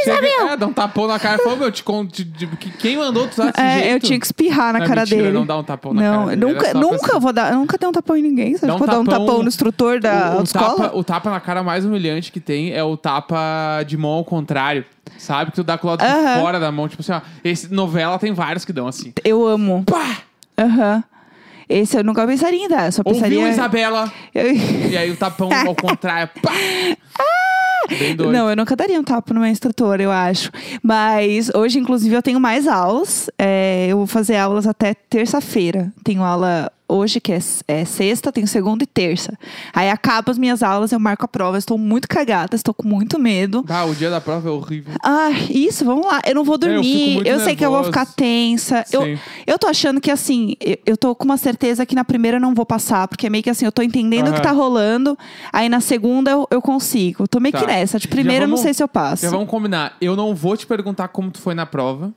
Chega, 0.04 0.28
é, 0.54 0.58
dá 0.58 0.66
um 0.66 0.74
tapão 0.74 1.06
na 1.08 1.20
cara 1.20 1.40
e 1.40 1.44
fala, 1.44 1.56
meu, 1.56 1.72
te, 1.72 1.84
con- 1.84 2.06
te- 2.08 2.26
te- 2.26 2.48
que- 2.48 2.72
quem 2.72 2.98
mandou 2.98 3.28
tu 3.28 3.34
usar 3.34 3.52
desse 3.52 3.60
É, 3.62 3.74
jeito? 3.74 3.88
eu 3.90 4.00
tinha 4.00 4.20
que 4.20 4.26
espirrar 4.26 4.74
na 4.74 4.80
Não, 4.80 4.88
cara 4.88 5.02
mentira, 5.02 5.22
dele. 5.24 5.34
não 5.34 5.46
dá 5.46 5.58
um 5.58 5.64
tapão 5.64 5.94
na 5.94 6.02
não, 6.02 6.26
cara 6.26 6.36
dele, 6.36 6.54
Nunca, 6.54 6.74
nunca 6.74 7.20
vou 7.20 7.32
dar. 7.32 7.54
Nunca 7.54 7.78
dei 7.78 7.88
um 7.88 7.92
tapão 7.92 8.18
em 8.18 8.22
ninguém. 8.24 8.56
Dá 8.62 8.76
um 8.76 8.80
pode 8.80 8.92
dar 8.92 9.00
um 9.00 9.06
tapão- 9.06 9.44
no 9.44 9.48
instrutor 9.48 10.00
da 10.00 10.38
o, 10.38 10.42
o, 10.42 10.44
tapa, 10.48 10.92
o 10.96 11.04
tapa 11.04 11.30
na 11.30 11.40
cara 11.40 11.62
mais 11.62 11.86
humilhante 11.86 12.32
que 12.32 12.40
tem 12.40 12.74
é 12.74 12.84
o 12.84 12.98
tapa 12.98 13.84
de 13.86 13.96
mão 13.96 14.12
ao 14.12 14.26
contrário. 14.26 14.84
Sabe? 15.18 15.52
Que 15.52 15.58
tu 15.58 15.64
dá 15.64 15.78
com 15.78 15.88
o 15.88 15.90
lado 15.92 16.00
de 16.00 16.06
Aham. 16.06 16.40
fora 16.42 16.60
da 16.60 16.72
mão. 16.72 16.88
Tipo 16.88 17.02
assim, 17.02 17.12
ó. 17.12 17.22
Esse, 17.44 17.72
novela 17.72 18.18
tem 18.18 18.34
vários 18.34 18.66
que 18.66 18.74
dão 18.74 18.88
assim. 18.88 19.14
Eu 19.24 19.46
amo. 19.46 19.84
Pá! 19.86 20.18
Aham. 20.58 21.04
Esse 21.70 21.96
eu 21.98 22.04
nunca 22.04 22.26
pensaria 22.26 22.66
em 22.66 22.68
dar. 22.68 22.92
Só 22.92 23.04
pensaria. 23.04 23.38
Ouviu 23.38 23.52
Isabela. 23.54 24.12
Eu- 24.34 24.52
E 24.56 24.98
aí 24.98 25.12
o 25.12 25.16
tapão 25.16 25.50
ao 25.54 25.76
contrário. 25.76 26.30
Pá! 26.42 26.52
Doido. 26.52 26.98
Não, 28.32 28.50
eu 28.50 28.56
nunca 28.56 28.76
daria 28.76 29.00
um 29.00 29.04
tapa 29.04 29.34
no 29.34 29.40
meu 29.40 29.50
instrutor, 29.50 30.00
eu 30.00 30.12
acho. 30.12 30.52
Mas 30.82 31.50
hoje, 31.54 31.80
inclusive, 31.80 32.16
eu 32.16 32.22
tenho 32.22 32.40
mais 32.40 32.68
aulas. 32.68 33.30
É, 33.38 33.88
eu 33.90 33.98
vou 33.98 34.08
fazer 34.08 34.38
aulas 34.38 34.68
até 34.68 34.94
terça-feira. 34.94 35.92
Tenho 36.04 36.24
aula 36.24 36.72
hoje, 36.92 37.20
que 37.22 37.32
é, 37.32 37.40
é 37.68 37.86
sexta, 37.86 38.32
tenho 38.32 38.48
segunda 38.48 38.84
e 38.84 38.88
terça. 38.88 39.38
Aí 39.74 39.90
acaba 39.90 40.32
as 40.32 40.38
minhas 40.38 40.62
aulas, 40.64 40.92
eu 40.92 41.00
marco 41.00 41.26
a 41.26 41.28
prova. 41.28 41.58
Estou 41.58 41.78
muito 41.78 42.08
cagada, 42.08 42.56
estou 42.56 42.74
com 42.74 42.88
muito 42.88 43.18
medo. 43.20 43.64
Ah, 43.70 43.86
o 43.86 43.96
dia 43.96 44.10
da 44.10 44.20
prova 44.20 44.50
é 44.50 44.52
horrível. 44.52 44.94
Ah, 45.04 45.30
isso, 45.50 45.86
vamos 45.86 46.06
lá. 46.06 46.22
Eu 46.26 46.36
não 46.36 46.44
vou 46.44 46.56
É, 46.56 46.66
eu 46.66 46.74
dormir. 46.74 47.26
eu 47.28 47.40
sei 47.40 47.56
que 47.56 47.66
eu 47.66 47.72
vou 47.72 47.84
ficar 47.84 48.06
tensa. 48.06 48.84
Eu, 48.92 49.04
Sim. 49.04 49.18
eu 49.48 49.58
tô 49.58 49.68
achando 49.68 50.02
que 50.02 50.12
assim, 50.12 50.56
eu, 50.60 50.78
eu 50.86 50.98
tô 50.98 51.16
com 51.16 51.26
uma 51.26 51.38
certeza 51.38 51.86
que 51.86 51.96
na 51.96 52.04
primeira 52.04 52.38
eu 52.38 52.42
não 52.42 52.54
vou 52.54 52.66
passar, 52.66 53.08
porque 53.08 53.28
é 53.28 53.30
meio 53.30 53.44
que 53.44 53.50
assim, 53.50 53.66
eu 53.66 53.72
tô 53.72 53.82
entendendo 53.82 54.30
o 54.30 54.34
que 54.34 54.42
tá 54.42 54.52
rolando. 54.52 55.18
Aí 55.54 55.70
na 55.70 55.80
segunda 55.82 56.32
eu, 56.32 56.48
eu 56.52 56.62
consigo. 56.62 57.28
Tô 57.28 57.40
meio 57.40 57.54
Tá. 57.54 57.60
que 57.62 57.68
nessa. 57.68 58.00
De 58.00 58.08
primeira 58.08 58.46
eu 58.46 58.48
não 58.48 58.56
vamos- 58.56 58.62
sei 58.64 58.74
se 58.74 58.84
eu 58.84 58.88
passo. 58.88 59.24
Já 59.24 59.30
vamos 59.30 59.50
combinar. 59.50 59.96
Eu 60.02 60.16
não 60.16 60.34
vou 60.36 60.56
te 60.58 60.66
perguntar 60.68 61.08
como 61.10 61.32
tu 61.32 61.40
foi 61.40 61.54
na 61.56 61.66
prova. 61.66 62.14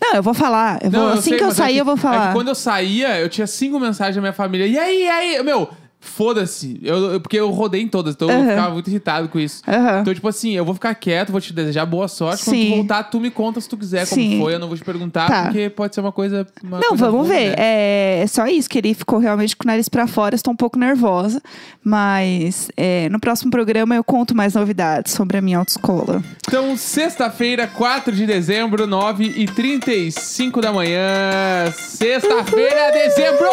Não, 0.00 0.14
eu 0.14 0.22
vou 0.22 0.34
falar. 0.34 0.78
Eu 0.82 0.90
vou, 0.90 1.00
Não, 1.00 1.08
assim 1.10 1.30
sei, 1.30 1.38
que 1.38 1.44
eu 1.44 1.48
mas 1.48 1.58
é 1.58 1.62
sair, 1.62 1.78
eu 1.78 1.84
vou 1.84 1.94
É 1.94 1.98
falar. 1.98 2.26
que 2.28 2.32
quando 2.34 2.48
eu 2.48 2.54
saía, 2.54 3.20
eu 3.20 3.28
tinha 3.28 3.46
cinco 3.46 3.78
mensagens 3.80 4.14
da 4.16 4.20
minha 4.20 4.32
família. 4.32 4.66
E 4.66 4.78
aí, 4.78 5.02
e 5.04 5.08
aí? 5.08 5.42
Meu, 5.42 5.68
foda-se. 6.04 6.78
Eu, 6.82 7.12
eu- 7.12 7.20
porque 7.20 7.38
eu 7.38 7.48
rodei 7.50 7.80
em 7.80 7.88
todas, 7.88 8.14
então 8.14 8.28
eu 8.28 8.36
Aham. 8.40 8.48
ficava 8.48 8.70
muito 8.74 8.88
irritado 8.90 9.28
com 9.28 9.38
isso. 9.38 9.62
Aham. 9.66 10.00
Então, 10.00 10.12
tipo 10.12 10.26
assim, 10.28 10.52
eu 10.52 10.64
vou 10.64 10.74
ficar 10.74 10.94
quieto, 10.94 11.30
vou 11.32 11.40
te 11.40 11.52
desejar 11.52 11.86
boa 11.86 12.08
sorte. 12.08 12.44
Quando 12.44 12.56
Sim. 12.56 12.70
tu 12.70 12.76
voltar, 12.76 13.04
tu 13.04 13.20
me 13.20 13.30
conta 13.30 13.60
se 13.60 13.68
tu 13.68 13.76
quiser 13.76 14.06
como 14.08 14.20
Sim. 14.20 14.38
foi. 14.40 14.54
Eu 14.54 14.58
não 14.58 14.68
vou 14.68 14.76
te 14.76 14.84
perguntar, 14.84 15.28
Tá. 15.28 15.42
porque 15.44 15.70
pode 15.70 15.94
ser 15.94 16.00
uma 16.00 16.12
coisa. 16.12 16.46
uma 16.62 16.78
Não, 16.80 16.88
coisa 16.90 17.06
vamos 17.10 17.26
boa, 17.28 17.38
ver. 17.38 17.50
né? 17.50 17.54
É, 17.58 18.20
é 18.22 18.26
só 18.26 18.46
isso, 18.46 18.68
que 18.68 18.78
ele 18.78 18.92
ficou 18.94 19.18
realmente 19.18 19.56
com 19.56 19.64
o 19.64 19.66
nariz 19.68 19.88
pra 19.88 20.06
fora. 20.06 20.34
Estou 20.34 20.52
um 20.52 20.56
pouco 20.56 20.78
nervosa. 20.78 21.40
Mas 21.84 22.68
é, 22.76 23.08
no 23.08 23.18
próximo 23.20 23.50
programa 23.50 23.94
eu 23.94 24.02
conto 24.04 24.34
mais 24.34 24.54
novidades 24.54 25.12
sobre 25.12 25.36
a 25.38 25.40
minha 25.42 25.58
autoescola. 25.58 26.22
Então, 26.48 26.76
sexta-feira, 26.76 27.66
4 27.66 28.12
de 28.12 28.26
dezembro, 28.26 28.86
9h35 28.86 30.60
da 30.60 30.72
manhã. 30.72 31.70
Sexta-feira, 31.76 32.90
dezembro! 32.92 33.48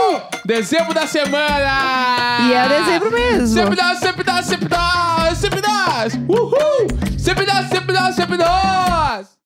Dezembro 0.46 0.94
da 0.94 1.06
semana! 1.08 2.39
E 2.40 2.54
é 2.54 2.68
dezembro 2.70 3.12
mesmo. 3.12 3.48
Sempre 3.48 3.76
dá, 3.76 3.96
sempre 3.96 4.24
dá, 4.24 4.44
sempre 4.44 4.70
dá, 4.70 5.36
sempre 5.36 5.62
dá! 5.62 6.08
Uhul! 6.28 6.88
Sempre 7.18 7.46
dá, 7.46 7.64
sempre 7.66 7.94
dá, 7.94 8.12
sempre 8.12 8.38
dá! 8.38 9.39